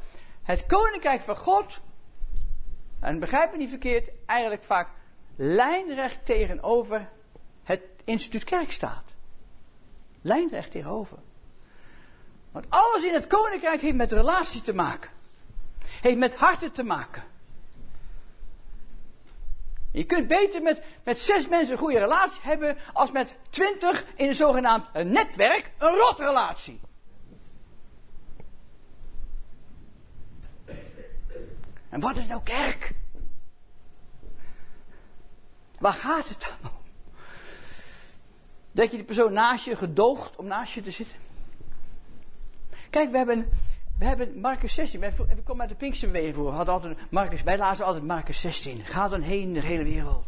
het 0.43 0.65
koninkrijk 0.65 1.21
van 1.21 1.37
God, 1.37 1.79
en 2.99 3.19
begrijp 3.19 3.51
me 3.51 3.57
niet 3.57 3.69
verkeerd, 3.69 4.09
eigenlijk 4.25 4.63
vaak 4.63 4.89
lijnrecht 5.35 6.25
tegenover 6.25 7.09
het 7.63 7.81
instituut 8.03 8.43
kerk 8.43 8.71
staat. 8.71 9.12
Lijnrecht 10.23 10.71
tegenover. 10.71 11.17
Want 12.51 12.65
alles 12.69 13.03
in 13.03 13.13
het 13.13 13.27
koninkrijk 13.27 13.81
heeft 13.81 13.95
met 13.95 14.11
relatie 14.11 14.61
te 14.61 14.73
maken. 14.73 15.09
Heeft 16.01 16.17
met 16.17 16.35
harten 16.35 16.71
te 16.71 16.83
maken. 16.83 17.23
Je 19.91 20.03
kunt 20.03 20.27
beter 20.27 20.61
met, 20.61 20.81
met 21.03 21.19
zes 21.19 21.47
mensen 21.47 21.71
een 21.71 21.79
goede 21.79 21.99
relatie 21.99 22.41
hebben 22.41 22.77
als 22.93 23.11
met 23.11 23.35
twintig 23.49 24.05
in 24.15 24.27
een 24.27 24.35
zogenaamd 24.35 24.93
netwerk 24.93 25.71
een 25.77 25.93
rotrelatie. 25.93 26.79
En 31.89 31.99
wat 31.99 32.17
is 32.17 32.27
nou 32.27 32.43
kerk? 32.43 32.93
Waar 35.79 35.93
gaat 35.93 36.29
het 36.29 36.55
dan 36.61 36.71
om? 36.71 36.82
Dat 38.73 38.91
je 38.91 38.97
die 38.97 39.05
persoon 39.05 39.33
naast 39.33 39.65
je 39.65 39.75
gedoogt 39.75 40.35
om 40.35 40.45
naast 40.45 40.73
je 40.73 40.81
te 40.81 40.91
zitten. 40.91 41.15
Kijk, 42.89 43.11
we 43.11 43.17
hebben, 43.17 43.49
we 43.99 44.05
hebben 44.05 44.39
Marcus 44.39 44.73
16. 44.73 44.99
We, 44.99 45.11
komen 45.43 45.61
uit 45.61 45.69
de 45.69 45.75
Pinksterbeweging 45.75 46.35
voor. 46.35 46.51
Altijd 46.51 47.43
wij 47.43 47.57
lazen 47.57 47.85
altijd 47.85 48.03
Marcus 48.03 48.41
16. 48.41 48.85
Ga 48.85 49.07
dan 49.07 49.21
heen 49.21 49.53
de 49.53 49.61
hele 49.61 49.83
wereld. 49.83 50.25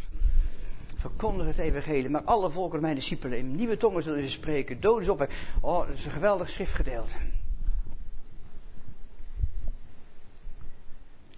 Verkondig 0.96 1.48
het 1.48 1.58
evangelie. 1.58 2.10
Maar 2.10 2.24
alle 2.24 2.52
volken 2.52 2.82
mijn 2.82 2.96
discipelen. 2.96 3.38
In 3.38 3.56
nieuwe 3.56 3.78
tongen 3.78 4.04
zullen 4.04 4.24
ze 4.24 4.30
spreken. 4.30 4.80
Doden 4.80 5.02
is 5.02 5.10
op. 5.10 5.28
Oh, 5.62 5.88
dat 5.88 5.98
is 5.98 6.06
een 6.06 6.12
geweldig 6.12 6.50
schriftgedeelte. 6.50 7.14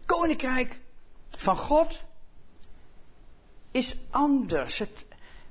Koninkrijk 0.06 0.80
van 1.30 1.58
God 1.58 2.04
is 3.72 3.98
anders. 4.10 4.78
Het, 4.78 5.06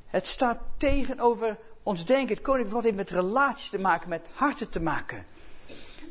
het 0.06 0.26
staat 0.26 0.58
tegenover 0.76 1.56
ons 1.82 2.04
denken. 2.04 2.34
Het 2.34 2.44
koninkrijk 2.44 2.68
van 2.68 2.82
God 2.82 2.84
heeft 2.84 3.10
met 3.10 3.24
relaties 3.24 3.68
te 3.68 3.78
maken, 3.78 4.08
met 4.08 4.26
harten 4.34 4.68
te 4.68 4.80
maken. 4.80 5.26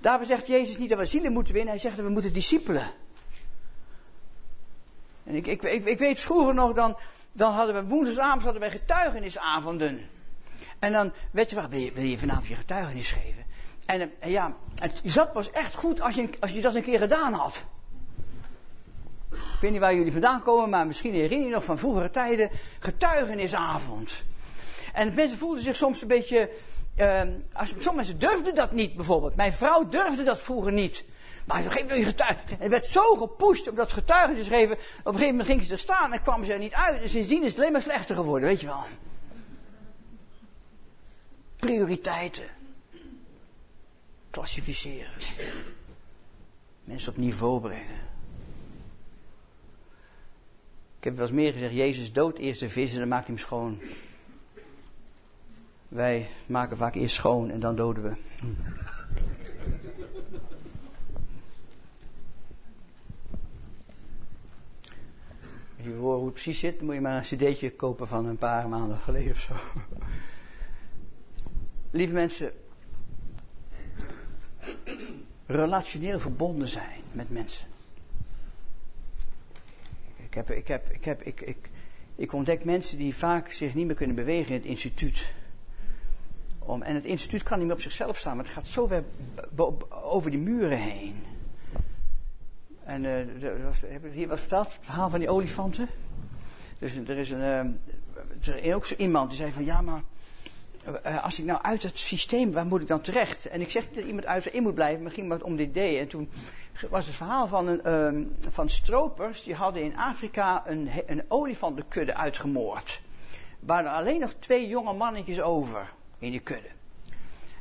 Daarvoor 0.02 0.26
zegt 0.26 0.48
Jezus 0.48 0.78
niet 0.78 0.90
dat 0.90 1.00
we 1.00 1.06
zielen 1.06 1.34
moeten 1.34 1.54
winnen, 1.54 1.72
hij 1.74 1.82
zegt 1.82 1.96
dat 1.96 2.06
we 2.06 2.12
moeten 2.12 2.34
discipelen. 2.34 2.92
En 5.24 5.36
ik, 5.36 5.48
ik, 5.48 5.64
ik, 5.64 6.00
weet 6.00 6.20
vroeger 6.20 6.54
nog, 6.54 6.74
dan, 6.74 6.98
dan 7.32 7.54
hadden 7.54 7.76
we 7.76 7.90
woensdagavond 7.90 8.44
hadden 8.44 8.62
wij 8.62 8.72
getuigenisavonden. 8.72 10.10
En 10.80 10.92
dan 10.92 11.14
weet 11.32 11.50
je 11.50 11.68
wil 11.70 11.80
je, 11.80 11.92
wil 11.92 12.04
je 12.04 12.18
vanavond 12.18 12.48
je 12.48 12.56
getuigenis 12.56 13.12
geven? 13.12 13.46
En, 13.86 14.12
en 14.20 14.30
ja, 14.30 14.56
het 14.76 15.02
zat 15.04 15.34
pas 15.34 15.52
echt 15.52 15.76
goed 15.76 16.02
als 16.02 16.16
je, 16.16 16.30
als 16.40 16.52
je 16.52 16.62
dat 16.62 16.76
een 16.76 16.82
keer 16.82 17.00
gedaan 17.00 17.34
had. 17.34 17.66
Ik 19.36 19.62
weet 19.62 19.72
niet 19.72 19.80
waar 19.80 19.96
jullie 19.96 20.12
vandaan 20.12 20.42
komen, 20.42 20.70
maar 20.70 20.88
misschien 20.88 21.14
herinner 21.14 21.48
je 21.48 21.54
nog 21.54 21.64
van 21.64 21.78
vroegere 21.78 22.12
tijden 22.12 22.50
getuigenisavond. 22.80 24.24
En 24.94 25.14
mensen 25.14 25.38
voelden 25.38 25.64
zich 25.64 25.76
soms 25.76 26.02
een 26.02 26.08
beetje. 26.08 26.50
Uh, 27.00 27.22
als, 27.54 27.70
sommige 27.70 27.94
mensen 27.94 28.20
durfden 28.20 28.56
dat 28.56 28.72
niet 28.72 28.96
bijvoorbeeld. 28.96 29.36
Mijn 29.36 29.54
vrouw 29.54 29.88
durfde 29.88 30.24
dat 30.24 30.42
vroeger 30.42 30.72
niet. 30.72 31.06
Maar 31.46 31.64
geef 31.64 31.86
nou 31.86 32.00
je 32.00 32.06
getuigenis. 32.06 32.60
Het 32.60 32.72
werd 32.72 32.86
zo 32.86 33.16
gepusht 33.16 33.70
om 33.70 33.76
dat 33.76 33.92
getuigenis 33.92 34.48
te 34.48 34.54
geven. 34.54 34.76
Op 34.76 34.80
een 35.06 35.12
gegeven 35.12 35.28
moment 35.28 35.48
ging 35.48 35.64
ze 35.64 35.74
er 35.74 35.80
staan 35.80 36.14
en 36.14 36.22
kwam 36.22 36.44
ze 36.44 36.54
er 36.54 36.60
niet 36.60 36.74
uit. 36.74 37.02
En 37.02 37.10
sindsdien 37.10 37.44
is 37.44 37.50
het 37.50 37.60
alleen 37.60 37.72
maar 37.72 37.82
slechter 37.82 38.16
geworden, 38.16 38.50
weet 38.50 38.62
je 38.62 38.68
wel. 38.68 38.84
Prioriteiten. 41.56 42.46
Klassificeren. 44.30 45.12
Mensen 46.84 47.12
op 47.12 47.18
niveau 47.18 47.60
brengen. 47.60 48.15
Heb 51.06 51.16
wel 51.16 51.26
eens 51.26 51.36
meer 51.36 51.54
gezegd, 51.54 51.74
Jezus 51.74 52.14
doodt 52.14 52.38
eerst 52.38 52.60
de 52.60 52.70
vis 52.70 52.94
en 52.94 53.00
dan 53.00 53.08
maakt 53.08 53.28
hij 53.28 53.36
hem 53.36 53.46
schoon. 53.46 53.82
Wij 55.88 56.28
maken 56.46 56.78
vaak 56.78 56.96
eerst 56.96 57.16
schoon 57.16 57.50
en 57.50 57.60
dan 57.60 57.76
doden 57.76 58.04
we. 58.04 58.16
Als 65.78 65.86
je 65.86 65.94
hoort 65.94 66.18
hoe 66.18 66.26
het 66.26 66.34
precies 66.34 66.60
zit, 66.60 66.82
moet 66.82 66.94
je 66.94 67.02
maar 67.02 67.18
een 67.18 67.38
cd'tje 67.38 67.72
kopen 67.72 68.08
van 68.08 68.26
een 68.26 68.38
paar 68.38 68.70
maanden 68.70 68.98
geleden 68.98 69.32
of 69.32 69.40
zo. 69.40 69.54
Lieve 71.92 72.14
mensen, 72.14 72.52
relationeel 75.46 76.20
verbonden 76.20 76.68
zijn 76.68 77.02
met 77.12 77.30
mensen. 77.30 77.68
Ik 80.36 80.48
heb, 80.48 80.58
ik 80.58 80.68
heb, 80.68 80.90
ik 80.92 81.06
heb, 81.06 81.22
ik, 81.22 81.42
ik, 81.42 81.70
ik 82.16 82.34
ontdek 82.34 82.64
mensen 82.64 82.98
die 82.98 83.16
vaak 83.16 83.52
zich 83.52 83.74
niet 83.74 83.86
meer 83.86 83.96
kunnen 83.96 84.16
bewegen 84.16 84.48
in 84.48 84.60
het 84.60 84.66
instituut. 84.66 85.32
Om, 86.60 86.82
en 86.82 86.96
het 86.96 87.06
instituut 87.06 87.44
kan 87.44 87.58
niet 87.58 87.68
meer 87.68 87.76
op 87.76 87.82
zichzelf 87.82 88.18
staan, 88.18 88.36
maar 88.36 88.46
het 88.46 88.54
gaat 88.54 88.68
zo 88.68 88.88
ver 88.88 89.04
over 89.90 90.32
die 90.32 90.40
muren 90.40 90.78
heen. 90.78 91.24
En 92.84 93.04
uh, 93.04 93.12
heb 93.86 94.06
ik 94.06 94.12
hier 94.12 94.28
wat 94.28 94.40
verteld? 94.40 94.74
Het 94.74 94.86
verhaal 94.86 95.10
van 95.10 95.20
die 95.20 95.30
olifanten. 95.30 95.88
Dus 96.80 96.96
er 96.96 97.18
is 97.18 97.30
een, 97.30 97.40
uh, 97.40 97.60
er 98.54 98.64
is 98.64 98.74
ook 98.74 98.86
zo 98.86 98.96
iemand 98.96 99.30
die 99.30 99.38
zei 99.38 99.52
van 99.52 99.66
ja, 99.66 99.82
maar 99.82 100.04
als 101.22 101.40
ik 101.40 101.46
nou 101.46 101.62
uit 101.62 101.84
het 101.84 101.98
systeem, 102.00 102.52
waar 102.52 102.66
moet 102.66 102.82
ik 102.82 102.88
dan 102.88 103.02
terecht? 103.02 103.46
En 103.46 103.62
ik 103.62 103.72
zeg 103.72 103.86
niet 103.86 103.96
dat 103.96 104.06
iemand 104.06 104.26
uit 104.26 104.46
erin 104.46 104.64
moet 104.64 104.74
blijven, 104.74 105.04
maar 105.04 105.12
ging 105.12 105.28
maar 105.28 105.42
om 105.42 105.56
dit 105.56 105.68
idee. 105.70 106.00
En 106.00 106.08
toen 106.08 106.30
was 106.90 107.06
het 107.06 107.16
verhaal 107.16 107.48
van, 107.48 107.68
een, 107.68 107.82
uh, 108.16 108.26
van 108.50 108.70
stropers, 108.70 109.44
die 109.44 109.56
hadden 109.56 109.84
in 109.84 109.98
Afrika 109.98 110.64
een, 110.68 110.90
een 111.06 111.24
olifantenkudde 111.28 112.16
uitgemoord. 112.16 113.02
Waren 113.60 113.92
er 113.92 113.98
alleen 113.98 114.20
nog 114.20 114.34
twee 114.40 114.68
jonge 114.68 114.94
mannetjes 114.94 115.42
over 115.42 115.94
in 116.20 116.32
die 116.32 116.40
kudde. 116.40 116.70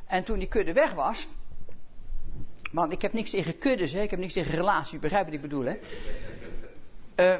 En 0.05 0.23
toen 0.23 0.39
die 0.39 0.47
kudde 0.47 0.73
weg 0.73 0.93
was, 0.93 1.27
want 2.71 2.91
ik 2.91 3.01
heb 3.01 3.13
niks 3.13 3.29
tegen 3.29 3.57
kuddes, 3.57 3.91
hè, 3.91 4.01
ik 4.01 4.09
heb 4.09 4.19
niks 4.19 4.33
tegen 4.33 4.55
relatie, 4.55 4.99
begrijp 4.99 5.25
wat 5.25 5.33
ik 5.33 5.41
bedoel, 5.41 5.65
hè. 5.65 5.77
Uh, 7.15 7.35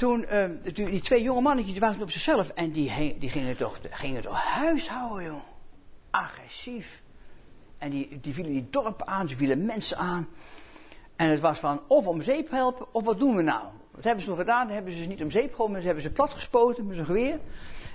toen, 0.00 0.26
uh, 0.32 0.44
die 0.74 1.00
twee 1.00 1.22
jonge 1.22 1.40
mannetjes 1.40 1.72
die 1.72 1.80
waren 1.80 2.02
op 2.02 2.10
zichzelf 2.10 2.48
en 2.48 2.70
die, 2.70 3.18
die 3.18 3.30
gingen, 3.30 3.56
toch, 3.56 3.78
gingen 3.90 4.22
toch 4.22 4.44
huishouden, 4.44 5.24
joh. 5.24 5.40
Agressief. 6.10 7.02
En 7.78 7.90
die, 7.90 8.20
die 8.20 8.34
vielen 8.34 8.52
die 8.52 8.66
dorpen 8.70 9.06
aan, 9.06 9.28
ze 9.28 9.36
vielen 9.36 9.64
mensen 9.64 9.96
aan. 9.96 10.28
En 11.16 11.30
het 11.30 11.40
was 11.40 11.58
van 11.58 11.80
of 11.88 12.06
om 12.06 12.22
zeep 12.22 12.50
helpen, 12.50 12.94
of 12.94 13.04
wat 13.04 13.18
doen 13.18 13.36
we 13.36 13.42
nou? 13.42 13.64
Wat 13.90 14.04
hebben 14.04 14.22
ze 14.22 14.28
nog 14.28 14.38
gedaan? 14.38 14.66
Dan 14.66 14.74
hebben 14.74 14.92
ze 14.92 15.02
ze 15.02 15.08
niet 15.08 15.22
om 15.22 15.30
zeep 15.30 15.54
geholpen, 15.54 15.80
ze 15.80 15.86
hebben 15.86 16.04
ze 16.04 16.12
platgespoten 16.12 16.86
met 16.86 16.96
zo'n 16.96 17.04
geweer. 17.04 17.38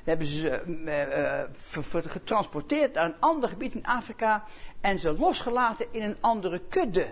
Hebben 0.04 0.28
ze 0.28 0.40
ze 0.40 0.64
uh, 0.68 1.94
uh, 1.94 2.04
getransporteerd 2.12 2.94
naar 2.94 3.06
een 3.06 3.20
ander 3.20 3.50
gebied 3.50 3.74
in 3.74 3.86
Afrika 3.86 4.44
en 4.82 5.00
ze 5.00 5.18
losgelaten 5.18 5.86
in 5.92 6.02
een 6.02 6.18
andere 6.20 6.60
kudde. 6.60 7.08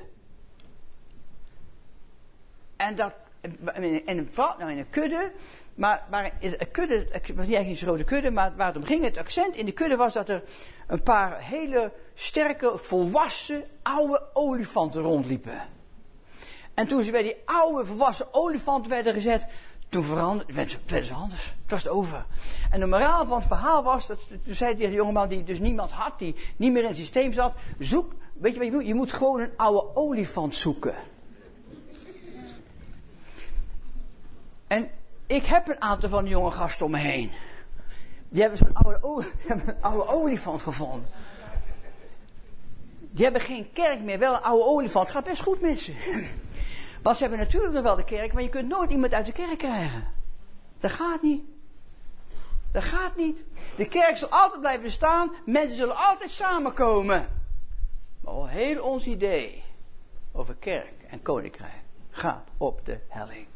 En 2.75 2.95
dat, 2.95 3.13
in 3.43 4.03
een, 4.05 4.29
nou 4.35 4.71
in 4.71 4.77
een 4.77 4.89
kudde, 4.89 5.31
maar, 5.75 6.05
maar 6.09 6.31
een 6.39 6.71
kudde, 6.71 7.07
het 7.11 7.35
was 7.35 7.45
niet 7.45 7.55
eigenlijk 7.55 7.81
een 7.81 7.87
rode 7.87 8.03
kudde, 8.03 8.31
maar 8.31 8.53
waar 8.55 8.67
het 8.67 8.75
om 8.75 8.83
ging, 8.83 9.03
het 9.03 9.17
accent 9.17 9.55
in 9.55 9.65
de 9.65 9.71
kudde 9.71 9.95
was 9.95 10.13
dat 10.13 10.29
er 10.29 10.43
een 10.87 11.03
paar 11.03 11.41
hele 11.41 11.91
sterke, 12.13 12.71
volwassen, 12.75 13.63
oude 13.81 14.23
olifanten 14.33 15.01
rondliepen. 15.01 15.61
En 16.73 16.87
toen 16.87 17.03
ze 17.03 17.11
bij 17.11 17.23
die 17.23 17.35
oude, 17.45 17.85
volwassen 17.85 18.27
olifanten 18.31 18.91
werden 18.91 19.13
gezet, 19.13 19.47
toen 19.89 20.03
veranderde, 20.03 20.53
werden 20.53 21.07
ze 21.07 21.13
anders. 21.13 21.45
Het 21.45 21.71
was 21.71 21.83
het 21.83 21.91
over. 21.91 22.25
En 22.71 22.79
de 22.79 22.85
moraal 22.85 23.25
van 23.25 23.37
het 23.37 23.47
verhaal 23.47 23.83
was, 23.83 24.07
dat, 24.07 24.27
toen 24.45 24.55
zei 24.55 24.75
tegen 24.75 24.89
de 24.89 24.95
jongeman 24.95 25.29
die 25.29 25.43
dus 25.43 25.59
niemand 25.59 25.91
had, 25.91 26.19
die 26.19 26.35
niet 26.55 26.71
meer 26.71 26.81
in 26.81 26.87
het 26.87 26.97
systeem 26.97 27.33
zat, 27.33 27.53
zoek, 27.79 28.13
weet 28.33 28.53
je 28.53 28.59
wat 28.59 28.67
je 28.67 28.73
moet? 28.73 28.87
Je 28.87 28.95
moet 28.95 29.11
gewoon 29.11 29.39
een 29.39 29.51
oude 29.57 29.95
olifant 29.95 30.55
zoeken. 30.55 30.95
En 34.73 34.89
ik 35.27 35.45
heb 35.45 35.67
een 35.67 35.81
aantal 35.81 36.09
van 36.09 36.23
die 36.23 36.33
jonge 36.33 36.51
gasten 36.51 36.85
om 36.85 36.91
me 36.91 36.97
heen. 36.97 37.31
Die 38.29 38.41
hebben 38.41 38.59
zo'n 38.59 38.73
oude, 38.73 39.25
oude 39.81 40.07
olifant 40.07 40.61
gevonden. 40.61 41.09
Die 42.99 43.23
hebben 43.23 43.41
geen 43.41 43.71
kerk 43.71 44.01
meer, 44.01 44.19
wel 44.19 44.33
een 44.33 44.41
oude 44.41 44.63
olifant. 44.63 45.07
Het 45.07 45.15
gaat 45.15 45.25
best 45.25 45.41
goed 45.41 45.61
met 45.61 45.79
ze. 45.79 45.93
Want 47.03 47.17
ze 47.17 47.21
hebben 47.21 47.39
natuurlijk 47.39 47.73
nog 47.73 47.83
wel 47.83 47.95
de 47.95 48.03
kerk, 48.03 48.33
maar 48.33 48.43
je 48.43 48.49
kunt 48.49 48.67
nooit 48.67 48.91
iemand 48.91 49.13
uit 49.13 49.25
de 49.25 49.31
kerk 49.31 49.57
krijgen. 49.57 50.07
Dat 50.79 50.91
gaat 50.91 51.21
niet. 51.21 51.43
Dat 52.71 52.83
gaat 52.83 53.15
niet. 53.15 53.37
De 53.75 53.87
kerk 53.87 54.17
zal 54.17 54.29
altijd 54.29 54.61
blijven 54.61 54.91
staan, 54.91 55.31
mensen 55.45 55.75
zullen 55.77 55.95
altijd 55.95 56.31
samenkomen. 56.31 57.29
Maar 58.21 58.33
al 58.33 58.47
heel 58.47 58.83
ons 58.83 59.05
idee 59.05 59.63
over 60.31 60.55
kerk 60.55 61.03
en 61.09 61.21
koninkrijk 61.21 61.81
gaat 62.09 62.47
op 62.57 62.85
de 62.85 62.99
helling. 63.07 63.51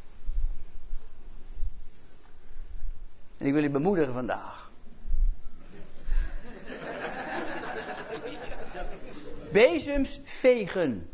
En 3.38 3.46
ik 3.46 3.54
wil 3.54 3.64
je 3.64 3.70
bemoedigen 3.70 4.14
vandaag. 4.14 4.72
Bezems 9.52 10.20
vegen. 10.24 11.10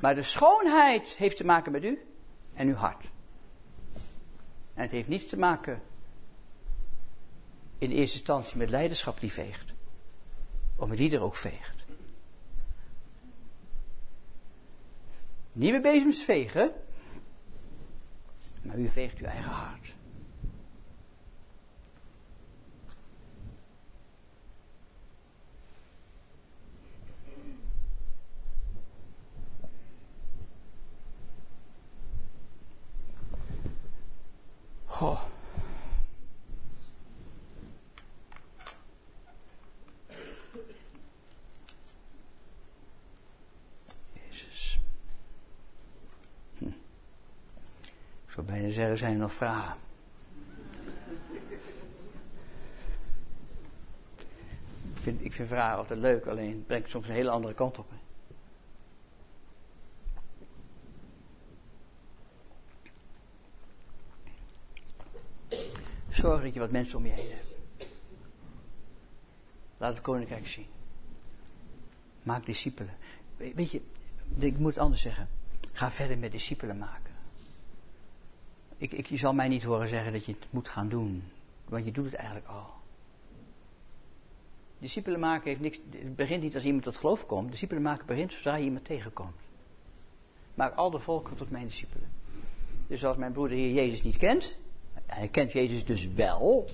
Maar 0.00 0.14
de 0.14 0.22
schoonheid 0.22 1.08
heeft 1.08 1.36
te 1.36 1.44
maken 1.44 1.72
met 1.72 1.84
u 1.84 2.06
en 2.54 2.68
uw 2.68 2.74
hart. 2.74 3.04
En 4.74 4.82
het 4.82 4.90
heeft 4.90 5.08
niets 5.08 5.28
te 5.28 5.38
maken 5.38 5.82
in 7.78 7.90
eerste 7.90 8.16
instantie 8.16 8.56
met 8.56 8.70
leiderschap 8.70 9.20
die 9.20 9.32
veegt. 9.32 9.72
Of 10.76 10.88
met 10.88 10.98
wie 10.98 11.14
er 11.14 11.22
ook 11.22 11.36
veegt. 11.36 11.84
Nieuwe 15.52 15.80
bezems 15.80 16.22
vegen, 16.22 16.72
maar 18.62 18.78
u 18.78 18.88
veegt 18.88 19.18
uw 19.18 19.26
eigen 19.26 19.50
hart. 19.50 19.96
Goh. 34.98 35.20
Jezus. 44.12 44.78
Hm. 46.58 46.64
Ik 46.64 46.72
zou 48.28 48.46
bijna 48.46 48.68
zeggen, 48.68 48.98
zijn 48.98 49.12
er 49.12 49.18
nog 49.18 49.32
vragen? 49.32 49.76
Ik 54.94 55.02
vind, 55.02 55.24
ik 55.24 55.32
vind 55.32 55.48
vragen 55.48 55.78
altijd 55.78 55.98
leuk, 55.98 56.26
alleen 56.26 56.50
het 56.50 56.66
brengt 56.66 56.90
soms 56.90 57.08
een 57.08 57.14
hele 57.14 57.30
andere 57.30 57.54
kant 57.54 57.78
op 57.78 57.90
dat 66.28 66.47
wat 66.58 66.70
mensen 66.70 66.98
om 66.98 67.06
je 67.06 67.12
heen 67.12 67.30
hebt. 67.30 67.46
Laat 69.76 69.92
het 69.92 70.00
koninkrijk 70.00 70.46
zien. 70.46 70.66
Maak 72.22 72.46
discipelen. 72.46 72.94
Weet 73.36 73.70
je, 73.70 73.80
ik 74.38 74.58
moet 74.58 74.74
het 74.74 74.82
anders 74.82 75.02
zeggen. 75.02 75.28
Ga 75.72 75.90
verder 75.90 76.18
met 76.18 76.32
discipelen 76.32 76.78
maken. 76.78 77.14
Ik, 78.76 78.92
ik, 78.92 79.06
je 79.06 79.16
zal 79.16 79.34
mij 79.34 79.48
niet 79.48 79.62
horen 79.62 79.88
zeggen 79.88 80.12
dat 80.12 80.24
je 80.24 80.32
het 80.32 80.46
moet 80.50 80.68
gaan 80.68 80.88
doen. 80.88 81.22
Want 81.64 81.84
je 81.84 81.92
doet 81.92 82.04
het 82.04 82.14
eigenlijk 82.14 82.48
al. 82.48 82.66
Discipelen 84.78 85.20
maken 85.20 85.48
heeft 85.48 85.60
niks, 85.60 85.78
het 85.90 86.16
begint 86.16 86.42
niet 86.42 86.54
als 86.54 86.64
iemand 86.64 86.82
tot 86.82 86.96
geloof 86.96 87.26
komt. 87.26 87.50
Discipelen 87.50 87.82
maken 87.82 88.06
begint 88.06 88.32
zodra 88.32 88.56
je 88.56 88.64
iemand 88.64 88.84
tegenkomt. 88.84 89.36
Maak 90.54 90.74
al 90.74 90.90
de 90.90 90.98
volken 90.98 91.36
tot 91.36 91.50
mijn 91.50 91.66
discipelen. 91.66 92.10
Dus 92.86 93.04
als 93.04 93.16
mijn 93.16 93.32
broeder 93.32 93.56
hier 93.56 93.72
Jezus 93.72 94.02
niet 94.02 94.16
kent, 94.16 94.58
hij 95.08 95.28
kent 95.28 95.52
Jezus 95.52 95.84
dus 95.84 96.08
wel. 96.08 96.68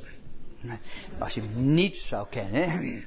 Als 1.18 1.34
je 1.34 1.40
hem 1.40 1.74
niet 1.74 1.96
zou 1.96 2.26
kennen. 2.28 3.04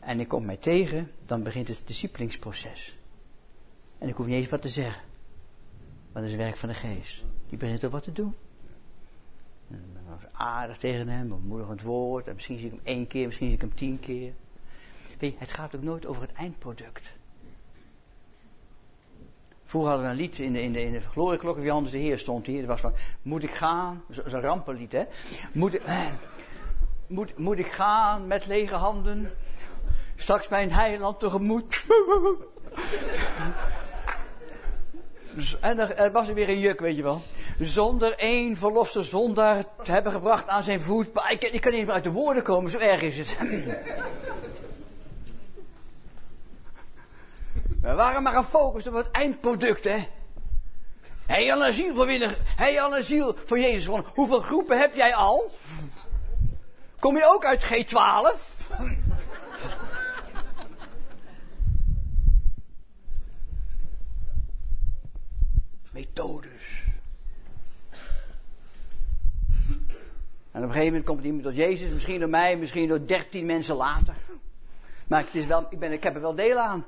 En 0.00 0.20
ik 0.20 0.28
kom 0.28 0.44
mij 0.44 0.56
tegen, 0.56 1.10
dan 1.24 1.42
begint 1.42 1.68
het 1.68 1.82
discipelingsproces. 1.84 2.96
En 3.98 4.08
ik 4.08 4.16
hoef 4.16 4.26
niet 4.26 4.36
eens 4.36 4.48
wat 4.48 4.62
te 4.62 4.68
zeggen. 4.68 5.02
Want 6.12 6.12
dat 6.12 6.24
is 6.24 6.32
het 6.32 6.40
werk 6.40 6.56
van 6.56 6.68
de 6.68 6.74
geest. 6.74 7.24
Die 7.48 7.58
begint 7.58 7.82
er 7.82 7.90
wat 7.90 8.02
te 8.02 8.12
doen. 8.12 8.34
En 9.70 9.96
aardig 10.32 10.76
tegen 10.76 11.08
hem, 11.08 11.28
bemoedigend 11.28 11.82
woord. 11.82 12.26
En 12.26 12.34
misschien 12.34 12.58
zie 12.58 12.66
ik 12.66 12.72
hem 12.72 12.80
één 12.84 13.06
keer, 13.06 13.26
misschien 13.26 13.46
zie 13.46 13.56
ik 13.56 13.62
hem 13.62 13.74
tien 13.74 14.00
keer. 14.00 14.32
Weet 15.18 15.32
je, 15.32 15.38
het 15.38 15.52
gaat 15.52 15.76
ook 15.76 15.82
nooit 15.82 16.06
over 16.06 16.22
het 16.22 16.32
eindproduct. 16.32 17.08
Vroeger 19.66 19.90
hadden 19.90 20.08
we 20.08 20.12
een 20.12 20.20
lied 20.20 20.38
in 20.38 20.52
de, 20.52 20.62
in 20.62 20.72
de, 20.72 20.82
in 20.82 20.92
de 20.92 21.00
glorieklok, 21.00 21.58
Johannes 21.58 21.90
de 21.90 21.98
Heer 21.98 22.18
stond 22.18 22.46
hier. 22.46 22.58
Dat 22.58 22.68
was 22.68 22.80
van, 22.80 22.92
moet 23.22 23.42
ik 23.42 23.54
gaan? 23.54 24.02
Een 24.24 24.40
rampenlied, 24.40 24.92
hè? 24.92 25.02
Moet 25.52 25.82
eh, 25.82 26.06
moet, 27.06 27.38
moet 27.38 27.58
ik 27.58 27.66
gaan 27.66 28.26
met 28.26 28.46
lege 28.46 28.74
handen? 28.74 29.32
Straks 30.16 30.48
mijn 30.48 30.72
heiland 30.72 31.20
tegemoet. 31.20 31.86
En 35.60 35.78
er, 35.78 36.12
was 36.12 36.28
er 36.28 36.34
weer 36.34 36.48
een 36.48 36.58
juk, 36.58 36.80
weet 36.80 36.96
je 36.96 37.02
wel. 37.02 37.22
Zonder 37.60 38.14
één 38.18 38.56
verloste 38.56 39.02
zondaar 39.02 39.64
te 39.82 39.92
hebben 39.92 40.12
gebracht 40.12 40.48
aan 40.48 40.62
zijn 40.62 40.80
voet. 40.80 41.08
Ik, 41.28 41.60
kan 41.60 41.72
niet 41.72 41.88
uit 41.88 42.04
de 42.04 42.10
woorden 42.10 42.42
komen, 42.42 42.70
zo 42.70 42.78
erg 42.78 43.02
is 43.02 43.18
het. 43.18 43.36
We 47.86 47.94
waren 47.94 48.22
maar 48.22 48.32
gefocust 48.32 48.86
op 48.86 48.94
het 48.94 49.10
eindproduct, 49.10 49.84
hè. 49.84 50.08
Hij 51.26 51.52
al 51.52 51.66
een 51.66 51.72
ziel 51.72 51.94
voor 51.94 52.06
winnen. 52.06 52.36
Hij 52.56 52.82
al 52.82 52.96
een 52.96 53.04
ziel 53.04 53.36
voor 53.44 53.58
Jezus. 53.58 53.84
Van, 53.84 54.06
hoeveel 54.14 54.40
groepen 54.40 54.78
heb 54.78 54.94
jij 54.94 55.14
al? 55.14 55.50
Kom 56.98 57.16
je 57.16 57.26
ook 57.26 57.44
uit 57.44 57.64
G12? 57.64 58.66
Methodes. 65.92 66.82
En 70.50 70.62
op 70.62 70.68
een 70.68 70.72
gegeven 70.72 70.84
moment 70.84 71.04
komt 71.04 71.24
iemand 71.24 71.42
tot 71.42 71.56
Jezus, 71.56 71.90
misschien 71.90 72.20
door 72.20 72.28
mij, 72.28 72.56
misschien 72.56 72.88
door 72.88 73.06
dertien 73.06 73.46
mensen 73.46 73.76
later. 73.76 74.14
Maar 75.06 75.24
het 75.24 75.34
is 75.34 75.46
wel, 75.46 75.66
ik, 75.70 75.78
ben, 75.78 75.92
ik 75.92 76.02
heb 76.02 76.14
er 76.14 76.20
wel 76.20 76.34
deel 76.34 76.58
aan. 76.58 76.84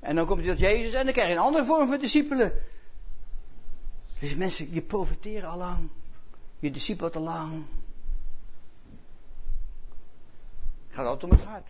En 0.00 0.14
dan 0.14 0.26
komt 0.26 0.40
hij 0.40 0.50
tot 0.50 0.60
Jezus 0.60 0.92
en 0.92 1.04
dan 1.04 1.12
krijg 1.12 1.28
je 1.28 1.34
een 1.34 1.40
andere 1.40 1.64
vorm 1.64 1.88
van 1.88 1.98
discipelen. 1.98 2.52
Dus 4.18 4.34
mensen, 4.34 4.74
je 4.74 4.82
profiteert 4.82 5.44
al 5.44 5.58
lang. 5.58 5.88
Je 6.58 6.70
discipelt 6.70 7.16
al 7.16 7.22
lang. 7.22 7.64
Het 10.86 10.98
gaat 10.98 11.06
altijd 11.06 11.32
om 11.32 11.38
het 11.38 11.46
hart. 11.46 11.68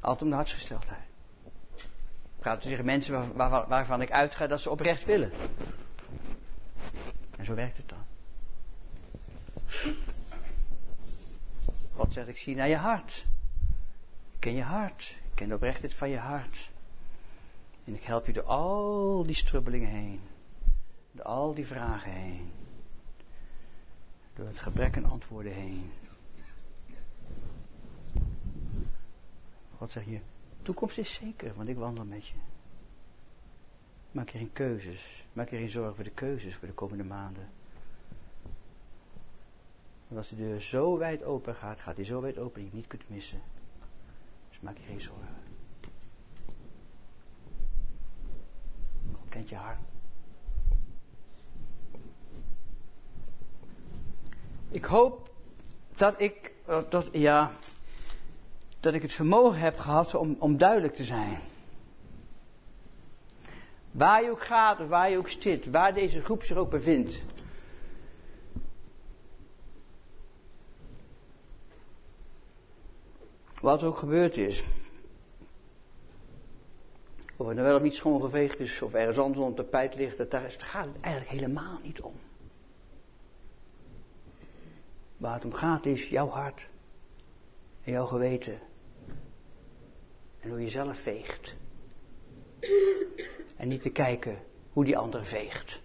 Altijd 0.00 0.22
om 0.22 0.28
de 0.28 0.34
hartsgesteldheid. 0.34 1.06
Het 2.36 2.46
gaat 2.46 2.60
tegen 2.60 2.84
mensen 2.84 3.36
waar, 3.36 3.68
waarvan 3.68 4.02
ik 4.02 4.10
uitga 4.10 4.46
dat 4.46 4.60
ze 4.60 4.70
oprecht 4.70 5.04
willen. 5.04 5.30
En 7.36 7.44
zo 7.44 7.54
werkt 7.54 7.76
het 7.76 7.88
dan. 7.88 8.06
God 11.94 12.12
zegt, 12.12 12.28
ik 12.28 12.38
zie 12.38 12.56
naar 12.56 12.68
je 12.68 12.76
hart. 12.76 13.24
Ik 14.32 14.40
ken 14.40 14.54
je 14.54 14.62
hart. 14.62 15.16
Ik 15.24 15.34
ken 15.34 15.48
de 15.48 15.54
oprechtheid 15.54 15.94
van 15.94 16.08
je 16.08 16.18
hart. 16.18 16.70
En 17.88 17.94
ik 17.94 18.02
help 18.04 18.26
je 18.26 18.32
door 18.32 18.44
al 18.44 19.22
die 19.26 19.34
strubbelingen 19.34 19.88
heen. 19.88 20.20
Door 21.12 21.24
al 21.24 21.54
die 21.54 21.66
vragen 21.66 22.12
heen. 22.12 22.52
Door 24.34 24.46
het 24.46 24.58
gebrek 24.58 24.96
aan 24.96 25.04
antwoorden 25.04 25.52
heen. 25.52 25.90
God 29.76 29.92
zegt 29.92 30.06
je, 30.06 30.20
toekomst 30.62 30.98
is 30.98 31.12
zeker, 31.12 31.54
want 31.54 31.68
ik 31.68 31.76
wandel 31.76 32.04
met 32.04 32.26
je. 32.26 32.34
Maak 34.10 34.30
geen 34.30 34.52
keuzes. 34.52 35.26
Maak 35.32 35.48
geen 35.48 35.70
zorgen 35.70 35.94
voor 35.94 36.04
de 36.04 36.10
keuzes 36.10 36.54
voor 36.54 36.68
de 36.68 36.74
komende 36.74 37.04
maanden. 37.04 37.48
Want 40.08 40.20
als 40.20 40.28
de 40.28 40.36
deur 40.36 40.60
zo 40.60 40.98
wijd 40.98 41.24
open 41.24 41.54
gaat, 41.54 41.80
gaat 41.80 41.96
die 41.96 42.04
zo 42.04 42.20
wijd 42.20 42.38
open 42.38 42.62
dat 42.62 42.70
je 42.70 42.76
niet 42.76 42.86
kunt 42.86 43.08
missen. 43.08 43.40
Dus 44.48 44.60
maak 44.60 44.76
je 44.76 44.84
geen 44.84 45.00
zorgen. 45.00 45.47
Kent 49.28 49.48
je. 49.48 49.56
Ik 54.68 54.84
hoop 54.84 55.30
dat 55.96 56.20
ik, 56.20 56.52
eh, 56.66 56.78
dat, 56.88 57.08
ja, 57.12 57.52
dat 58.80 58.94
ik 58.94 59.02
het 59.02 59.12
vermogen 59.12 59.60
heb 59.60 59.78
gehad 59.78 60.14
om, 60.14 60.36
om 60.38 60.56
duidelijk 60.56 60.94
te 60.94 61.04
zijn. 61.04 61.38
Waar 63.90 64.22
je 64.22 64.30
ook 64.30 64.42
gaat 64.42 64.80
of 64.80 64.88
waar 64.88 65.10
je 65.10 65.18
ook 65.18 65.28
zit, 65.28 65.70
waar 65.70 65.94
deze 65.94 66.22
groep 66.22 66.42
zich 66.42 66.56
ook 66.56 66.70
bevindt. 66.70 67.22
Wat 73.60 73.82
ook 73.82 73.96
gebeurd 73.96 74.36
is. 74.36 74.62
Of 77.40 77.46
het 77.46 77.56
nou 77.56 77.68
wel 77.68 77.76
of 77.76 77.82
niet 77.82 77.94
schoongeveegd 77.94 78.60
is, 78.60 78.82
of 78.82 78.94
ergens 78.94 79.18
anders 79.18 79.46
op 79.46 79.56
tapijt 79.56 79.94
ligt, 79.94 80.16
dat 80.16 80.30
daar 80.30 80.54
gaat 80.58 80.84
het 80.84 81.00
eigenlijk 81.00 81.34
helemaal 81.34 81.78
niet 81.82 82.00
om. 82.00 82.14
Waar 85.16 85.34
het 85.34 85.44
om 85.44 85.52
gaat 85.52 85.86
is 85.86 86.08
jouw 86.08 86.28
hart 86.28 86.68
en 87.84 87.92
jouw 87.92 88.06
geweten. 88.06 88.58
En 90.40 90.50
hoe 90.50 90.60
je 90.60 90.68
zelf 90.68 90.98
veegt. 90.98 91.56
En 93.56 93.68
niet 93.68 93.82
te 93.82 93.90
kijken 93.90 94.38
hoe 94.72 94.84
die 94.84 94.96
ander 94.96 95.26
veegt. 95.26 95.80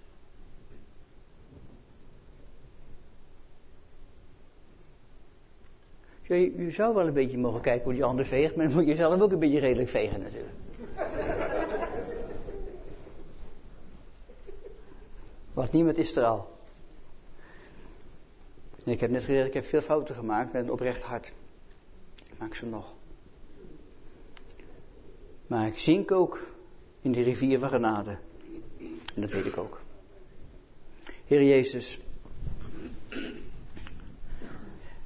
Je, 6.21 6.63
je 6.63 6.71
zou 6.71 6.95
wel 6.95 7.07
een 7.07 7.13
beetje 7.13 7.37
mogen 7.37 7.61
kijken 7.61 7.83
hoe 7.83 7.93
die 7.93 8.03
ander 8.03 8.25
veegt, 8.25 8.55
maar 8.55 8.65
dan 8.65 8.75
moet 8.75 8.87
je 8.87 8.95
zelf 8.95 9.21
ook 9.21 9.31
een 9.31 9.39
beetje 9.39 9.59
redelijk 9.59 9.89
vegen 9.89 10.21
natuurlijk. 10.21 10.62
Want 15.53 15.71
niemand 15.71 15.97
is 15.97 16.15
er 16.15 16.23
al. 16.23 16.51
Ik 18.83 18.99
heb 18.99 19.09
net 19.09 19.23
gezegd, 19.23 19.47
ik 19.47 19.53
heb 19.53 19.65
veel 19.65 19.81
fouten 19.81 20.15
gemaakt 20.15 20.53
met 20.53 20.63
een 20.63 20.71
oprecht 20.71 21.01
hart. 21.01 21.31
Ik 22.15 22.37
maak 22.37 22.55
ze 22.55 22.65
nog. 22.65 22.93
Maar 25.47 25.67
ik 25.67 25.79
zink 25.79 26.11
ook 26.11 26.47
in 27.01 27.11
de 27.11 27.21
rivier 27.21 27.59
van 27.59 27.69
genade. 27.69 28.17
En 29.15 29.21
dat 29.21 29.31
weet 29.31 29.45
ik 29.45 29.57
ook. 29.57 29.81
Heer 31.25 31.43
Jezus, 31.43 31.99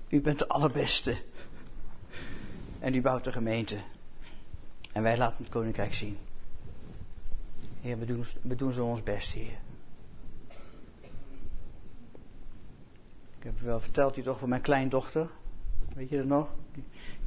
u 0.09 0.21
bent 0.21 0.39
de 0.39 0.47
allerbeste. 0.47 1.15
En 2.79 2.93
u 2.93 3.01
bouwt 3.01 3.23
de 3.23 3.31
gemeente. 3.31 3.77
En 4.97 5.03
wij 5.03 5.17
laten 5.17 5.43
het 5.43 5.49
koninkrijk 5.49 5.93
zien. 5.93 6.17
Heer, 7.81 7.99
we 7.99 8.05
doen, 8.05 8.23
we 8.41 8.55
doen 8.55 8.71
zo 8.71 8.85
ons 8.85 9.03
best, 9.03 9.31
Heer. 9.31 9.57
Ik 13.37 13.43
heb 13.43 13.59
wel 13.59 13.79
verteld 13.79 14.17
u 14.17 14.21
toch 14.21 14.39
van 14.39 14.49
mijn 14.49 14.61
kleindochter. 14.61 15.27
Weet 15.93 16.09
je 16.09 16.17
dat 16.17 16.25
nog? 16.25 16.47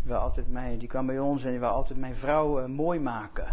Die, 0.05 0.15
altijd 0.15 0.53
mij, 0.53 0.79
die 0.79 0.89
kwam 0.89 1.07
bij 1.07 1.19
ons 1.19 1.45
en 1.45 1.51
die 1.51 1.61
wou 1.61 1.73
altijd 1.73 1.99
mijn 1.99 2.15
vrouw 2.15 2.61
uh, 2.61 2.67
mooi 2.67 3.01
maken. 3.01 3.47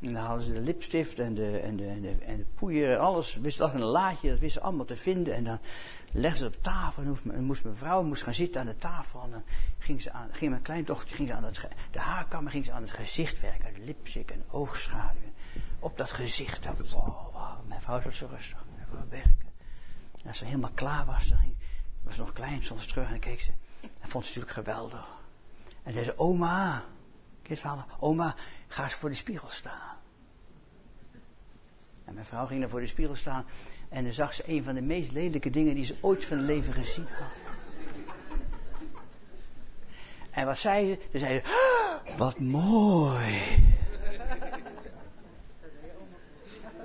En 0.00 0.12
dan 0.12 0.24
hadden 0.24 0.44
ze 0.44 0.52
de 0.52 0.60
lipstift 0.60 1.18
en 1.18 1.34
de, 1.34 1.58
en 1.58 1.76
de, 1.76 1.86
en 1.86 2.00
de, 2.00 2.10
en 2.10 2.36
de 2.36 2.44
poeier 2.54 2.92
en 2.92 3.00
alles. 3.00 3.34
Wist 3.34 3.58
dat 3.58 3.74
een 3.74 3.82
laadje, 3.82 4.30
dat 4.30 4.38
wisten 4.38 4.60
ze 4.60 4.66
allemaal 4.66 4.84
te 4.84 4.96
vinden. 4.96 5.34
En 5.34 5.44
dan 5.44 5.58
legde 6.12 6.38
ze 6.38 6.46
op 6.46 6.62
tafel 6.62 7.02
en 7.02 7.44
moest, 7.44 7.64
mijn 7.64 7.76
vrouw 7.76 8.02
moest 8.02 8.22
gaan 8.22 8.34
zitten 8.34 8.60
aan 8.60 8.66
de 8.66 8.76
tafel. 8.76 9.22
En 9.22 9.30
dan 9.30 9.42
ging, 9.78 10.02
ze 10.02 10.12
aan, 10.12 10.28
ging 10.32 10.50
mijn 10.50 10.62
kleindochter 10.62 11.16
ging 11.16 11.28
ze 11.28 11.34
aan 11.34 11.44
het, 11.44 11.68
de 11.90 12.00
haarkammer 12.00 12.52
ging 12.52 12.64
ze 12.64 12.72
aan 12.72 12.82
het 12.82 12.90
gezicht 12.90 13.40
werken. 13.40 13.74
De 13.74 13.84
lipstick 13.84 14.30
en 14.30 14.44
oogschaduw. 14.50 15.32
Op 15.78 15.96
dat 15.96 16.12
gezicht. 16.12 16.64
Wow, 16.64 17.32
wow, 17.32 17.66
mijn 17.66 17.80
vrouw 17.80 18.00
zat 18.00 18.12
zo 18.12 18.26
rustig. 18.30 18.64
Wou 18.90 19.04
werken. 19.08 19.52
En 20.22 20.28
als 20.28 20.38
ze 20.38 20.44
helemaal 20.44 20.70
klaar 20.74 21.06
was, 21.06 21.28
dan 21.28 21.54
was 22.02 22.16
nog 22.16 22.32
klein, 22.32 22.62
ze 22.62 22.74
terug 22.74 23.04
en 23.04 23.10
dan 23.10 23.18
keek 23.18 23.40
ze. 23.40 23.50
Dat 23.80 24.08
vond 24.08 24.24
ze 24.24 24.38
natuurlijk 24.38 24.66
geweldig. 24.66 25.06
En 25.82 25.92
zei 25.92 26.04
ze, 26.04 26.18
oma, 26.18 26.84
kijk 27.44 27.58
verhaal, 27.58 27.86
oma, 27.98 28.34
ga 28.68 28.84
eens 28.84 28.94
voor 28.94 29.08
de 29.08 29.14
spiegel 29.14 29.48
staan. 29.50 29.96
En 32.04 32.14
mijn 32.14 32.26
vrouw 32.26 32.46
ging 32.46 32.60
dan 32.60 32.70
voor 32.70 32.80
de 32.80 32.86
spiegel 32.86 33.16
staan 33.16 33.44
en 33.88 34.04
dan 34.04 34.12
zag 34.12 34.34
ze 34.34 34.42
een 34.46 34.64
van 34.64 34.74
de 34.74 34.82
meest 34.82 35.12
lelijke 35.12 35.50
dingen 35.50 35.74
die 35.74 35.84
ze 35.84 35.96
ooit 36.00 36.24
van 36.24 36.36
haar 36.36 36.46
leven 36.46 36.72
gezien 36.72 37.06
had. 37.18 37.54
En 40.30 40.46
wat 40.46 40.58
zei 40.58 40.88
ze? 40.88 40.98
Ze 41.12 41.18
zei, 41.18 41.42
ah, 41.44 42.18
wat 42.18 42.38
mooi. 42.38 43.40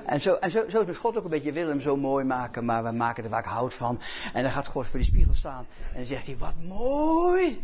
En, 0.06 0.22
zo, 0.22 0.34
en 0.34 0.52
zo, 0.52 0.64
zo 0.70 0.82
is 0.82 0.98
God 0.98 1.18
ook 1.18 1.24
een 1.24 1.30
beetje, 1.30 1.52
wil 1.52 1.68
hem 1.68 1.82
zo 1.82 1.98
mooi 1.98 2.26
maken, 2.26 2.66
maar 2.66 2.84
we 2.84 2.92
maken 2.92 3.24
er 3.24 3.30
vaak 3.30 3.46
hout 3.46 3.74
van. 3.74 4.00
En 4.34 4.44
dan 4.44 4.52
gaat 4.52 4.68
God 4.68 4.88
voor 4.88 5.00
die 5.00 5.08
spiegel 5.08 5.34
staan 5.34 5.66
en 5.92 5.96
dan 5.96 6.06
zegt 6.06 6.26
hij, 6.26 6.38
wat 6.38 6.54
mooi. 6.68 7.62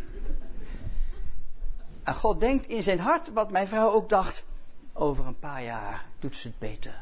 En 2.06 2.16
God 2.16 2.40
denkt 2.40 2.68
in 2.68 2.84
zijn 2.84 3.00
hart, 3.00 3.34
wat 3.34 3.52
mijn 3.52 3.68
vrouw 3.68 3.92
ook 3.92 4.10
dacht, 4.10 4.44
over 4.94 5.26
een 5.26 5.40
paar 5.40 5.64
jaar 5.64 6.06
doet 6.20 6.36
ze 6.36 6.48
het 6.48 6.60
beter. 6.60 7.00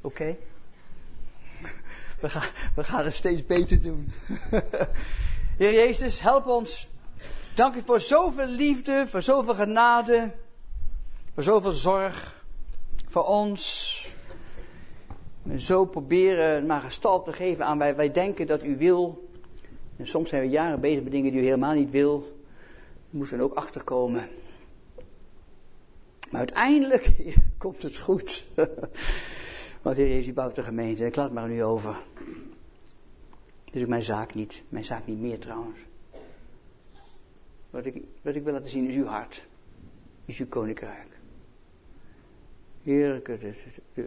Oké? 0.00 0.36
We, 2.20 2.28
gaan, 2.28 2.48
we 2.74 2.84
gaan 2.84 3.04
het 3.04 3.14
steeds 3.14 3.46
beter 3.46 3.82
doen. 3.82 4.12
Heer 5.58 5.72
Jezus, 5.72 6.20
help 6.20 6.46
ons. 6.46 6.88
Dank 7.54 7.74
u 7.74 7.82
voor 7.82 8.00
zoveel 8.00 8.46
liefde, 8.46 9.06
voor 9.08 9.22
zoveel 9.22 9.54
genade. 9.54 10.34
voor 11.34 11.42
zoveel 11.42 11.72
zorg 11.72 12.44
voor 13.08 13.24
ons. 13.24 14.12
En 15.48 15.60
zo 15.60 15.84
proberen 15.84 16.66
maar 16.66 16.80
gestalte 16.80 17.30
te 17.30 17.36
geven 17.36 17.64
aan 17.64 17.78
wij, 17.78 17.96
wij 17.96 18.12
denken 18.12 18.46
dat 18.46 18.64
u 18.64 18.76
wil. 18.76 19.28
En 19.96 20.06
soms 20.06 20.28
zijn 20.28 20.42
we 20.42 20.48
jaren 20.48 20.80
bezig 20.80 21.02
met 21.02 21.12
dingen 21.12 21.32
die 21.32 21.40
u 21.40 21.44
helemaal 21.44 21.74
niet 21.74 21.90
wil. 21.90 22.37
Moeten 23.10 23.36
we 23.38 23.44
ook 23.44 23.54
achterkomen. 23.54 24.28
Maar 26.30 26.40
uiteindelijk 26.40 27.12
komt 27.58 27.82
het 27.82 27.98
goed. 27.98 28.46
Want 29.82 29.96
Heer 29.96 30.08
Jezus 30.08 30.34
bouwt 30.34 30.54
de 30.54 30.62
gemeente. 30.62 31.06
Ik 31.06 31.16
laat 31.16 31.32
maar 31.32 31.48
nu 31.48 31.64
over. 31.64 31.96
Het 33.64 33.74
is 33.74 33.82
ook 33.82 33.88
mijn 33.88 34.02
zaak 34.02 34.34
niet. 34.34 34.62
Mijn 34.68 34.84
zaak 34.84 35.06
niet 35.06 35.20
meer 35.20 35.38
trouwens. 35.38 35.78
Wat 37.70 37.86
ik, 37.86 38.02
wat 38.22 38.34
ik 38.34 38.44
wil 38.44 38.52
laten 38.52 38.70
zien 38.70 38.88
is 38.88 38.94
uw 38.94 39.06
hart. 39.06 39.46
Is 40.24 40.38
uw 40.38 40.46
koninkrijk. 40.46 41.06
Heer, 42.82 43.20
het, 43.24 43.42
het, 43.94 44.04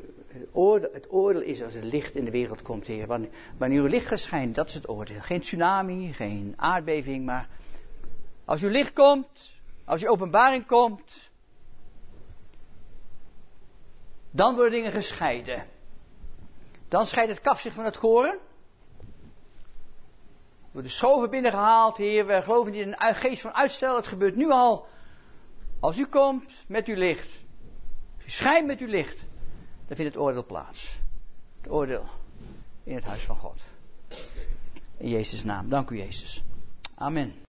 oordeel, 0.51 0.89
het 0.93 1.11
oordeel 1.11 1.41
is 1.41 1.63
als 1.63 1.73
het 1.73 1.83
licht 1.83 2.15
in 2.15 2.25
de 2.25 2.31
wereld 2.31 2.61
komt, 2.61 2.87
Heer. 2.87 3.07
Wanneer, 3.07 3.29
wanneer 3.57 3.81
uw 3.81 3.87
licht 3.87 4.25
gaat 4.25 4.55
dat 4.55 4.67
is 4.67 4.73
het 4.73 4.89
oordeel. 4.89 5.21
Geen 5.21 5.41
tsunami, 5.41 6.13
geen 6.13 6.53
aardbeving, 6.55 7.25
maar 7.25 7.49
als 8.45 8.61
uw 8.61 8.69
licht 8.69 8.93
komt, 8.93 9.51
als 9.85 10.03
uw 10.03 10.09
openbaring 10.09 10.65
komt, 10.65 11.29
dan 14.31 14.55
worden 14.55 14.71
dingen 14.71 14.91
gescheiden. 14.91 15.67
Dan 16.87 17.05
scheidt 17.05 17.31
het 17.31 17.41
kaf 17.41 17.59
zich 17.59 17.73
van 17.73 17.85
het 17.85 17.97
koren. 17.97 18.37
Wordt 20.71 20.87
de 20.87 20.93
schoven 20.93 21.29
binnengehaald, 21.29 21.97
Heer. 21.97 22.25
We 22.25 22.41
geloven 22.41 22.71
niet 22.71 22.81
in 22.81 22.95
een 22.97 23.15
geest 23.15 23.41
van 23.41 23.53
uitstel. 23.53 23.95
Het 23.95 24.07
gebeurt 24.07 24.35
nu 24.35 24.51
al. 24.51 24.87
Als 25.79 25.97
u 25.97 26.05
komt 26.05 26.51
met 26.67 26.87
uw 26.87 26.95
licht. 26.95 27.39
Als 28.15 28.25
u 28.25 28.29
schijnt 28.29 28.67
met 28.67 28.79
uw 28.79 28.87
licht. 28.87 29.17
Dan 29.87 29.95
vindt 29.95 30.13
het 30.13 30.23
oordeel 30.23 30.45
plaats. 30.45 30.99
Het 31.61 31.71
oordeel 31.71 32.05
in 32.83 32.95
het 32.95 33.03
huis 33.03 33.23
van 33.23 33.37
God. 33.37 33.59
In 34.97 35.09
Jezus' 35.09 35.43
naam. 35.43 35.69
Dank 35.69 35.89
u, 35.89 35.97
Jezus. 35.97 36.43
Amen. 36.95 37.35